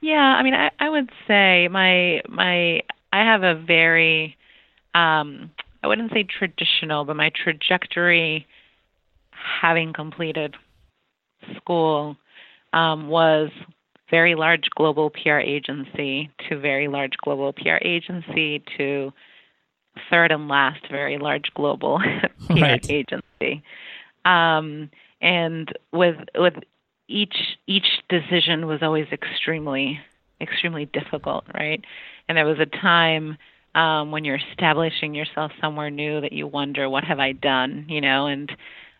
Yeah, 0.00 0.16
I 0.20 0.42
mean, 0.42 0.54
I, 0.54 0.70
I 0.78 0.88
would 0.88 1.10
say 1.26 1.68
my 1.68 2.22
my 2.28 2.82
I 3.12 3.24
have 3.24 3.42
a 3.42 3.54
very 3.54 4.36
um, 4.94 5.50
I 5.82 5.88
wouldn't 5.88 6.12
say 6.12 6.22
traditional, 6.24 7.04
but 7.04 7.16
my 7.16 7.30
trajectory, 7.30 8.46
having 9.60 9.92
completed 9.92 10.56
school, 11.56 12.16
um, 12.72 13.08
was 13.08 13.50
very 14.10 14.34
large 14.34 14.68
global 14.74 15.10
PR 15.10 15.38
agency 15.38 16.30
to 16.48 16.58
very 16.58 16.88
large 16.88 17.12
global 17.22 17.52
PR 17.52 17.76
agency 17.82 18.62
to 18.76 19.12
third 20.10 20.30
and 20.30 20.48
last 20.48 20.80
very 20.90 21.18
large 21.18 21.50
global 21.54 21.98
PR 22.56 22.64
Right. 22.64 22.82
agency. 22.88 23.62
Um, 24.24 24.90
and 25.20 25.72
with 25.92 26.16
with 26.36 26.54
each 27.08 27.36
each 27.66 27.86
decision 28.08 28.66
was 28.66 28.80
always 28.82 29.06
extremely 29.12 30.00
extremely 30.40 30.86
difficult, 30.86 31.44
right? 31.54 31.84
And 32.28 32.36
there 32.38 32.46
was 32.46 32.58
a 32.60 32.66
time 32.66 33.36
um, 33.74 34.10
when 34.10 34.24
you're 34.24 34.38
establishing 34.52 35.14
yourself 35.14 35.52
somewhere 35.60 35.90
new 35.90 36.20
that 36.20 36.32
you 36.32 36.46
wonder, 36.46 36.88
what 36.88 37.04
have 37.04 37.18
I 37.18 37.32
done? 37.32 37.86
You 37.88 38.00
know, 38.00 38.26
and 38.26 38.50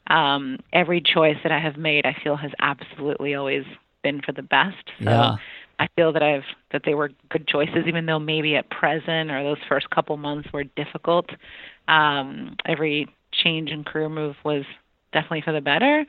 um, 0.09 0.59
every 0.73 1.01
choice 1.01 1.37
that 1.43 1.53
I 1.53 1.61
have 1.61 1.77
made, 1.77 2.07
I 2.07 2.17
feel 2.23 2.37
has 2.37 2.53
absolutely 2.61 3.35
always 3.35 3.65
been 4.03 4.21
for 4.23 4.33
the 4.33 4.43
best. 4.43 4.85
So 5.05 5.11
Yeah. 5.11 5.37
I 5.81 5.87
feel 5.95 6.13
that 6.13 6.23
I've 6.23 6.45
that 6.73 6.83
they 6.85 6.95
were 6.95 7.11
good 7.29 7.47
choices, 7.47 7.87
even 7.87 8.07
though 8.07 8.19
maybe 8.19 8.57
at 8.57 8.69
present 8.69 9.31
or 9.31 9.43
those 9.45 9.63
first 9.69 9.89
couple 9.91 10.17
months 10.17 10.53
were 10.53 10.65
difficult. 10.65 11.31
Um, 11.87 12.57
every 12.67 13.07
change 13.33 13.71
and 13.71 13.87
career 13.87 14.09
move 14.09 14.35
was 14.45 14.65
definitely 15.13 15.43
for 15.43 15.53
the 15.53 15.61
better. 15.61 16.05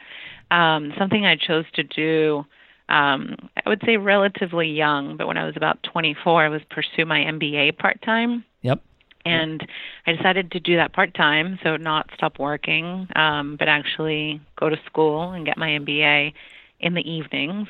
Um, 0.49 0.93
something 0.97 1.25
I 1.25 1.35
chose 1.35 1.65
to 1.75 1.83
do, 1.83 2.45
um, 2.89 3.35
I 3.63 3.69
would 3.69 3.81
say 3.85 3.97
relatively 3.97 4.69
young, 4.69 5.17
but 5.17 5.27
when 5.27 5.37
I 5.37 5.45
was 5.45 5.55
about 5.55 5.83
24, 5.83 6.45
I 6.45 6.49
was 6.49 6.61
pursue 6.71 7.05
my 7.05 7.19
MBA 7.19 7.77
part 7.77 8.01
time 8.01 8.43
Yep. 8.61 8.81
And 9.25 9.65
I 10.05 10.13
decided 10.13 10.51
to 10.51 10.59
do 10.59 10.77
that 10.77 10.93
part 10.93 11.13
time, 11.13 11.59
so 11.63 11.77
not 11.77 12.09
stop 12.13 12.39
working, 12.39 13.07
um, 13.15 13.55
but 13.57 13.67
actually 13.67 14.41
go 14.55 14.69
to 14.69 14.77
school 14.85 15.31
and 15.31 15.45
get 15.45 15.57
my 15.57 15.69
MBA 15.69 16.33
in 16.79 16.93
the 16.93 17.09
evenings. 17.09 17.67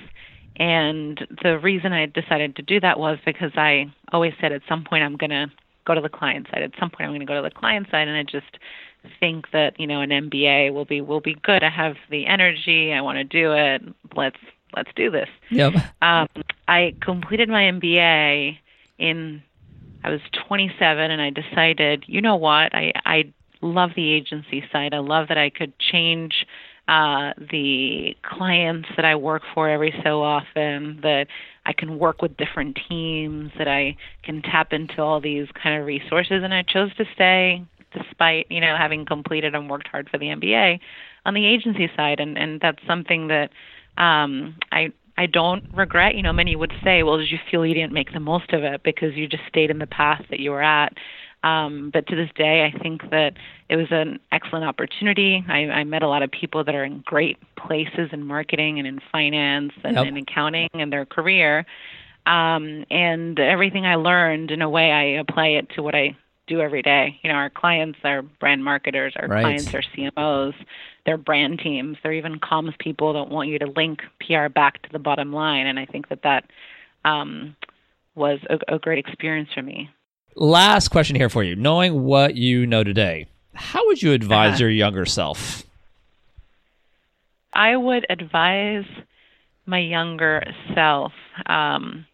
And 0.55 1.25
the 1.41 1.57
reason 1.57 1.93
I 1.93 2.05
decided 2.05 2.55
to 2.57 2.61
do 2.61 2.79
that 2.81 2.99
was 2.99 3.17
because 3.25 3.51
I 3.55 3.91
always 4.11 4.33
said 4.41 4.51
at 4.51 4.61
some 4.67 4.83
point 4.83 5.03
I'm 5.03 5.15
going 5.15 5.29
to 5.29 5.47
go 5.85 5.95
to 5.95 6.01
the 6.01 6.09
client 6.09 6.47
side. 6.51 6.61
At 6.61 6.73
some 6.79 6.89
point 6.89 7.03
I'm 7.03 7.11
going 7.11 7.21
to 7.21 7.25
go 7.25 7.35
to 7.35 7.41
the 7.41 7.53
client 7.53 7.87
side, 7.89 8.07
and 8.07 8.17
I 8.17 8.23
just 8.23 8.57
think 9.19 9.51
that 9.51 9.79
you 9.79 9.87
know 9.87 10.01
an 10.01 10.09
MBA 10.09 10.73
will 10.73 10.85
be 10.85 11.01
will 11.01 11.21
be 11.21 11.35
good. 11.35 11.63
I 11.63 11.69
have 11.69 11.95
the 12.09 12.27
energy. 12.27 12.93
I 12.93 13.01
want 13.01 13.17
to 13.17 13.23
do 13.23 13.53
it. 13.53 13.81
Let's 14.15 14.39
let's 14.75 14.89
do 14.95 15.09
this. 15.09 15.29
Yep. 15.49 15.73
Um, 16.01 16.27
I 16.67 16.95
completed 17.01 17.49
my 17.49 17.63
MBA 17.63 18.57
in 18.97 19.41
I 20.03 20.09
was 20.09 20.21
27 20.47 21.11
and 21.11 21.21
I 21.21 21.29
decided, 21.29 22.05
you 22.07 22.21
know 22.21 22.35
what? 22.35 22.73
I 22.73 22.93
I 23.05 23.33
love 23.61 23.91
the 23.95 24.11
agency 24.11 24.63
side. 24.71 24.93
I 24.93 24.99
love 24.99 25.27
that 25.27 25.37
I 25.37 25.49
could 25.49 25.77
change 25.79 26.45
uh, 26.87 27.33
the 27.37 28.15
clients 28.23 28.89
that 28.95 29.05
I 29.05 29.15
work 29.15 29.43
for 29.53 29.69
every 29.69 29.93
so 30.03 30.23
often, 30.23 30.99
that 31.03 31.27
I 31.65 31.73
can 31.73 31.99
work 31.99 32.21
with 32.21 32.35
different 32.35 32.79
teams, 32.89 33.51
that 33.59 33.67
I 33.67 33.95
can 34.23 34.41
tap 34.41 34.73
into 34.73 35.01
all 35.01 35.21
these 35.21 35.47
kind 35.61 35.79
of 35.79 35.85
resources. 35.85 36.41
And 36.43 36.53
I 36.53 36.63
chose 36.63 36.93
to 36.95 37.05
stay 37.13 37.63
despite, 37.93 38.47
you 38.49 38.59
know, 38.59 38.75
having 38.75 39.05
completed 39.05 39.53
and 39.53 39.69
worked 39.69 39.87
hard 39.87 40.09
for 40.09 40.17
the 40.17 40.27
MBA 40.27 40.79
on 41.25 41.33
the 41.35 41.45
agency 41.45 41.91
side. 41.95 42.19
And, 42.19 42.37
and 42.37 42.59
that's 42.59 42.79
something 42.87 43.27
that 43.27 43.51
um, 43.97 44.55
I 44.71 44.91
I 45.19 45.25
don't 45.25 45.65
regret. 45.73 46.15
You 46.15 46.23
know, 46.23 46.31
many 46.31 46.55
would 46.55 46.71
say, 46.81 47.03
well, 47.03 47.17
did 47.17 47.29
you 47.29 47.39
feel 47.51 47.65
you 47.65 47.73
didn't 47.73 47.91
make 47.91 48.13
the 48.13 48.21
most 48.21 48.53
of 48.53 48.63
it 48.63 48.83
because 48.83 49.15
you 49.15 49.27
just 49.27 49.43
stayed 49.49 49.69
in 49.69 49.79
the 49.79 49.85
path 49.85 50.23
that 50.29 50.39
you 50.39 50.51
were 50.51 50.61
at? 50.61 50.93
Um, 51.43 51.89
but 51.91 52.07
to 52.07 52.15
this 52.15 52.29
day, 52.35 52.63
I 52.63 52.79
think 52.79 53.09
that 53.11 53.33
it 53.67 53.75
was 53.75 53.87
an 53.91 54.19
excellent 54.31 54.63
opportunity. 54.63 55.43
I, 55.49 55.69
I 55.69 55.83
met 55.83 56.03
a 56.03 56.07
lot 56.07 56.23
of 56.23 56.31
people 56.31 56.63
that 56.63 56.73
are 56.73 56.85
in 56.85 57.03
great 57.05 57.37
places 57.57 58.09
in 58.13 58.25
marketing 58.25 58.79
and 58.79 58.87
in 58.87 59.01
finance 59.11 59.73
and 59.83 59.97
Yep. 59.97 60.05
in 60.05 60.17
accounting 60.17 60.69
and 60.73 60.91
their 60.91 61.05
career. 61.05 61.65
Um, 62.25 62.85
and 62.89 63.37
everything 63.39 63.85
I 63.85 63.95
learned, 63.95 64.51
in 64.51 64.61
a 64.61 64.69
way, 64.69 64.91
I 64.91 65.19
apply 65.19 65.47
it 65.47 65.69
to 65.75 65.83
what 65.83 65.95
I 65.95 66.15
do 66.49 66.59
every 66.61 66.81
day. 66.81 67.19
You 67.23 67.29
know, 67.29 67.35
our 67.35 67.49
clients 67.49 67.99
are 68.03 68.21
brand 68.21 68.63
marketers, 68.63 69.13
our 69.15 69.27
Right. 69.27 69.41
clients 69.43 69.73
are 69.73 69.83
CMOs, 69.95 70.53
they're 71.05 71.17
brand 71.17 71.59
teams, 71.59 71.97
they're 72.03 72.11
even 72.13 72.39
comms 72.39 72.77
people 72.79 73.13
that 73.13 73.29
want 73.29 73.47
you 73.49 73.59
to 73.59 73.67
link 73.67 74.01
PR 74.25 74.47
back 74.49 74.81
to 74.83 74.89
the 74.91 74.99
bottom 74.99 75.31
line. 75.31 75.67
And 75.67 75.79
I 75.79 75.85
think 75.85 76.09
that 76.09 76.23
that 76.23 76.45
um, 77.05 77.55
was 78.15 78.39
a, 78.49 78.75
a 78.75 78.79
great 78.79 78.99
experience 79.05 79.49
for 79.53 79.61
me. 79.61 79.89
Last 80.35 80.89
question 80.89 81.15
here 81.15 81.29
for 81.29 81.43
you. 81.43 81.55
Knowing 81.55 82.03
what 82.03 82.35
you 82.35 82.65
know 82.65 82.83
today, 82.83 83.27
how 83.53 83.85
would 83.87 84.01
you 84.01 84.11
advise 84.13 84.53
Uh-huh. 84.53 84.63
your 84.63 84.69
younger 84.69 85.05
self? 85.05 85.63
I 87.53 87.75
would 87.75 88.05
advise 88.09 88.85
my 89.65 89.79
younger 89.79 90.43
self 90.75 91.11
um, 91.47 92.05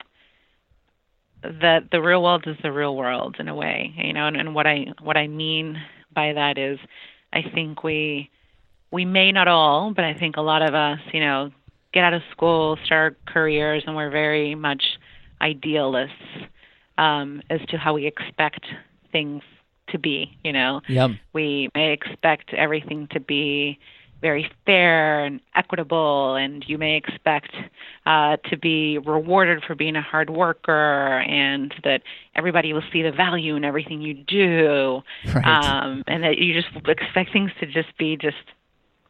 that 1.43 1.89
the 1.91 2.01
real 2.01 2.23
world 2.23 2.45
is 2.47 2.57
the 2.63 2.71
real 2.71 2.95
world 2.95 3.35
in 3.39 3.47
a 3.47 3.55
way, 3.55 3.93
you 3.97 4.13
know, 4.13 4.27
and, 4.27 4.37
and 4.37 4.55
what 4.55 4.65
I 4.67 4.87
what 5.01 5.17
I 5.17 5.27
mean 5.27 5.77
by 6.13 6.33
that 6.33 6.57
is, 6.57 6.79
I 7.33 7.41
think 7.53 7.83
we 7.83 8.29
we 8.91 9.05
may 9.05 9.31
not 9.31 9.47
all, 9.47 9.93
but 9.93 10.05
I 10.05 10.13
think 10.13 10.37
a 10.37 10.41
lot 10.41 10.61
of 10.61 10.73
us, 10.73 10.99
you 11.13 11.19
know, 11.19 11.51
get 11.93 12.03
out 12.03 12.13
of 12.13 12.21
school, 12.31 12.77
start 12.85 13.17
careers, 13.25 13.83
and 13.85 13.95
we're 13.95 14.09
very 14.09 14.55
much 14.55 14.83
idealists 15.41 16.15
um, 16.97 17.41
as 17.49 17.59
to 17.69 17.77
how 17.77 17.93
we 17.93 18.07
expect 18.07 18.65
things 19.11 19.43
to 19.89 19.99
be, 19.99 20.37
you 20.43 20.51
know 20.51 20.81
Yep. 20.87 21.11
we 21.33 21.69
may 21.75 21.91
expect 21.93 22.53
everything 22.53 23.07
to 23.11 23.19
be 23.19 23.77
very 24.25 24.49
fair 24.65 25.23
and 25.23 25.39
equitable, 25.53 26.33
and 26.33 26.65
you 26.67 26.79
may 26.79 26.95
expect 26.97 27.51
uh, 28.07 28.37
to 28.49 28.57
be 28.57 28.97
rewarded 28.97 29.63
for 29.63 29.75
being 29.75 29.95
a 29.95 30.01
hard 30.01 30.31
worker, 30.31 31.19
and 31.19 31.71
that 31.83 32.01
everybody 32.33 32.73
will 32.73 32.87
see 32.91 33.03
the 33.03 33.11
value 33.11 33.55
in 33.55 33.63
everything 33.63 34.01
you 34.01 34.15
do, 34.15 35.03
Right. 35.31 35.45
um, 35.45 36.03
and 36.07 36.23
that 36.23 36.39
you 36.39 36.59
just 36.59 36.75
expect 36.87 37.31
things 37.31 37.51
to 37.59 37.67
just 37.67 37.95
be 37.99 38.17
just 38.17 38.45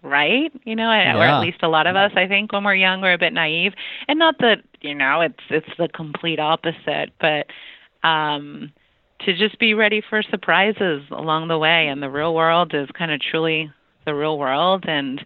right, 0.03 0.51
you 0.65 0.75
know, 0.75 0.89
or 0.89 1.23
at 1.23 1.39
least 1.39 1.63
a 1.63 1.69
lot 1.69 1.87
of 1.87 1.95
us, 1.95 2.11
I 2.17 2.27
think, 2.27 2.51
when 2.51 2.63
we're 2.65 2.75
young, 2.75 2.99
we're 3.01 3.13
a 3.13 3.17
bit 3.17 3.31
naive, 3.33 3.73
and 4.09 4.19
not 4.19 4.35
that 4.39 4.63
you 4.81 4.93
know 4.93 5.21
it's 5.21 5.43
it's 5.49 5.69
the 5.77 5.87
complete 5.87 6.39
opposite, 6.39 7.11
but 7.21 7.47
um, 8.03 8.71
to 9.21 9.33
just 9.33 9.57
be 9.59 9.73
ready 9.73 10.01
for 10.09 10.21
surprises 10.23 11.03
along 11.09 11.47
the 11.47 11.57
way. 11.57 11.87
And 11.87 12.03
the 12.03 12.09
real 12.09 12.35
world 12.35 12.73
is 12.73 12.89
kind 12.99 13.11
of 13.11 13.21
truly 13.21 13.71
the 14.05 14.15
real 14.15 14.37
world. 14.37 14.85
And 14.87 15.19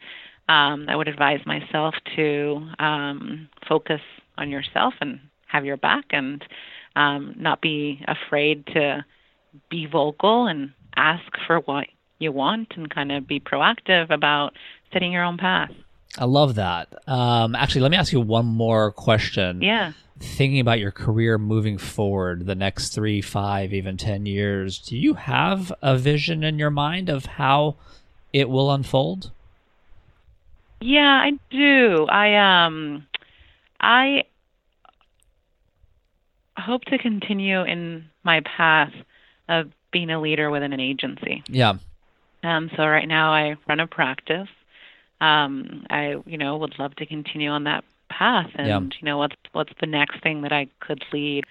um, 0.48 0.88
I 0.90 0.96
would 0.96 1.08
advise 1.08 1.46
myself 1.46 1.96
to 2.16 2.68
um, 2.80 3.50
focus 3.68 4.02
on 4.38 4.50
yourself 4.50 4.94
and 5.02 5.20
have 5.48 5.66
your 5.66 5.78
back 5.78 6.06
and 6.12 6.44
um, 6.96 7.36
not 7.38 7.62
be 7.62 8.04
afraid 8.08 8.66
to 8.68 9.06
be 9.70 9.86
vocal 9.86 10.48
and 10.48 10.72
ask 10.96 11.24
for 11.48 11.60
what 11.60 11.88
you 12.20 12.32
want 12.32 12.74
and 12.76 12.90
kind 12.90 13.12
of 13.12 13.28
be 13.28 13.40
proactive 13.40 14.10
about 14.10 14.54
setting 14.92 15.12
your 15.12 15.24
own 15.24 15.38
path. 15.38 15.72
I 16.18 16.26
love 16.26 16.56
that. 16.56 16.94
Um, 17.08 17.56
actually, 17.56 17.82
let 17.82 17.92
me 17.92 17.98
ask 17.98 18.12
you 18.12 18.22
one 18.22 18.46
more 18.46 18.92
question. 18.92 19.62
Yeah. 19.62 19.94
Thinking 20.20 20.60
about 20.60 20.80
your 20.80 20.92
career 20.92 21.38
moving 21.38 21.78
forward, 21.78 22.46
the 22.46 22.56
next 22.56 22.90
three, 22.90 23.22
five, 23.22 23.74
even 23.74 23.96
10 23.96 24.26
years, 24.26 24.80
do 24.80 24.98
you 24.98 25.14
have 25.14 25.72
a 25.82 25.98
vision 25.98 26.44
in 26.44 26.60
your 26.60 26.72
mind 26.72 27.10
of 27.10 27.26
how 27.26 27.78
it 28.34 28.50
will 28.50 28.72
unfold? 28.72 29.32
Yeah, 30.82 31.22
I 31.22 31.32
do. 31.50 32.06
I 32.10 32.66
um 32.66 33.06
I 33.80 34.24
hope 36.58 36.84
to 36.86 36.98
continue 36.98 37.64
in 37.64 38.06
my 38.24 38.42
path 38.42 38.94
of 39.48 39.72
being 39.92 40.10
a 40.10 40.20
leader 40.22 40.50
within 40.50 40.74
an 40.74 40.80
agency. 40.80 41.44
Yeah. 41.48 41.76
Um 42.44 42.70
so 42.76 42.86
right 42.86 43.08
now 43.08 43.32
I 43.34 43.56
run 43.68 43.80
a 43.80 43.88
practice. 43.88 44.50
Um 45.22 45.86
I 45.90 46.16
you 46.26 46.38
know 46.38 46.58
would 46.58 46.78
love 46.80 46.96
to 46.98 47.06
continue 47.06 47.50
on 47.50 47.66
that 47.66 47.84
path 48.10 48.50
and 48.56 48.68
Yeah. 48.68 48.80
you 48.80 49.06
know 49.06 49.18
what's 49.18 49.36
what's 49.52 49.74
the 49.80 49.88
next 49.88 50.22
thing 50.22 50.42
that 50.44 50.54
I 50.54 50.68
could 50.80 51.04
lead. 51.12 51.46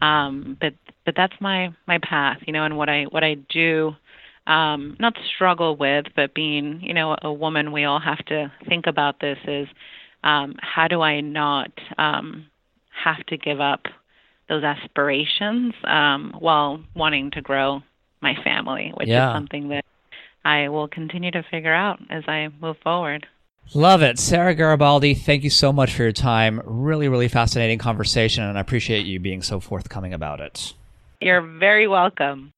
Um 0.00 0.56
but 0.60 0.74
but 1.04 1.14
that's 1.16 1.38
my 1.40 1.72
my 1.86 1.98
path, 1.98 2.38
you 2.46 2.52
know, 2.52 2.64
and 2.64 2.76
what 2.76 2.88
I 2.88 3.04
what 3.04 3.22
I 3.22 3.34
do 3.34 3.94
um, 4.46 4.96
not 4.98 5.14
struggle 5.34 5.76
with, 5.76 6.06
but 6.16 6.34
being, 6.34 6.80
you 6.82 6.94
know, 6.94 7.16
a 7.22 7.32
woman, 7.32 7.72
we 7.72 7.84
all 7.84 8.00
have 8.00 8.24
to 8.26 8.52
think 8.68 8.86
about 8.86 9.20
this 9.20 9.38
is 9.46 9.68
um, 10.24 10.56
how 10.60 10.88
do 10.88 11.00
I 11.00 11.20
not 11.20 11.70
um, 11.98 12.46
have 13.04 13.24
to 13.26 13.36
give 13.36 13.60
up 13.60 13.86
those 14.48 14.64
aspirations 14.64 15.74
um, 15.84 16.34
while 16.38 16.82
wanting 16.94 17.30
to 17.32 17.40
grow 17.40 17.82
my 18.20 18.34
family, 18.42 18.92
which 18.96 19.08
Yeah. 19.08 19.30
is 19.30 19.34
something 19.34 19.68
that 19.68 19.84
I 20.44 20.68
will 20.68 20.88
continue 20.88 21.30
to 21.30 21.42
figure 21.50 21.74
out 21.74 22.00
as 22.10 22.24
I 22.26 22.48
move 22.60 22.76
forward. 22.82 23.26
Love 23.74 24.02
it. 24.02 24.18
Sarah 24.18 24.54
Garibaldi, 24.54 25.14
thank 25.14 25.44
you 25.44 25.50
so 25.50 25.72
much 25.72 25.94
for 25.94 26.02
your 26.02 26.12
time. 26.12 26.60
Really, 26.64 27.08
really 27.08 27.28
fascinating 27.28 27.78
conversation, 27.78 28.44
and 28.44 28.58
I 28.58 28.60
appreciate 28.60 29.06
you 29.06 29.20
being 29.20 29.40
so 29.40 29.60
forthcoming 29.60 30.12
about 30.12 30.40
it. 30.40 30.74
You're 31.20 31.40
very 31.40 31.86
welcome. 31.86 32.52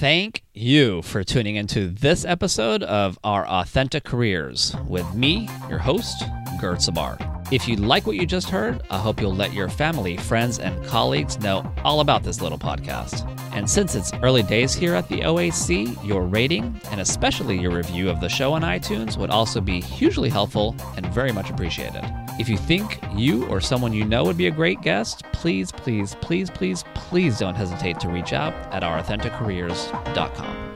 Thank 0.00 0.44
you 0.54 1.02
for 1.02 1.22
tuning 1.22 1.56
into 1.56 1.86
this 1.88 2.24
episode 2.24 2.82
of 2.82 3.18
Our 3.22 3.46
Authentic 3.46 4.02
Careers 4.02 4.74
with 4.88 5.14
me, 5.14 5.46
your 5.68 5.78
host, 5.78 6.24
Gert 6.58 6.78
Sabar. 6.78 7.39
If 7.50 7.66
you 7.66 7.74
like 7.74 8.06
what 8.06 8.14
you 8.14 8.26
just 8.26 8.48
heard, 8.48 8.80
I 8.90 8.98
hope 8.98 9.20
you'll 9.20 9.34
let 9.34 9.52
your 9.52 9.68
family, 9.68 10.16
friends, 10.16 10.60
and 10.60 10.84
colleagues 10.86 11.40
know 11.40 11.68
all 11.82 11.98
about 11.98 12.22
this 12.22 12.40
little 12.40 12.58
podcast. 12.58 13.26
And 13.52 13.68
since 13.68 13.96
it's 13.96 14.12
early 14.22 14.44
days 14.44 14.72
here 14.72 14.94
at 14.94 15.08
the 15.08 15.22
OAC, 15.22 16.06
your 16.06 16.22
rating 16.22 16.80
and 16.92 17.00
especially 17.00 17.58
your 17.58 17.72
review 17.72 18.08
of 18.08 18.20
the 18.20 18.28
show 18.28 18.52
on 18.52 18.62
iTunes 18.62 19.16
would 19.16 19.30
also 19.30 19.60
be 19.60 19.80
hugely 19.80 20.28
helpful 20.28 20.76
and 20.96 21.04
very 21.06 21.32
much 21.32 21.50
appreciated. 21.50 22.04
If 22.38 22.48
you 22.48 22.56
think 22.56 23.00
you 23.16 23.44
or 23.46 23.60
someone 23.60 23.92
you 23.92 24.04
know 24.04 24.22
would 24.22 24.38
be 24.38 24.46
a 24.46 24.52
great 24.52 24.80
guest, 24.80 25.24
please, 25.32 25.72
please, 25.72 26.14
please, 26.20 26.50
please, 26.50 26.84
please 26.94 27.40
don't 27.40 27.56
hesitate 27.56 27.98
to 27.98 28.08
reach 28.08 28.32
out 28.32 28.54
at 28.72 28.84
ourauthenticcareers.com. 28.84 30.69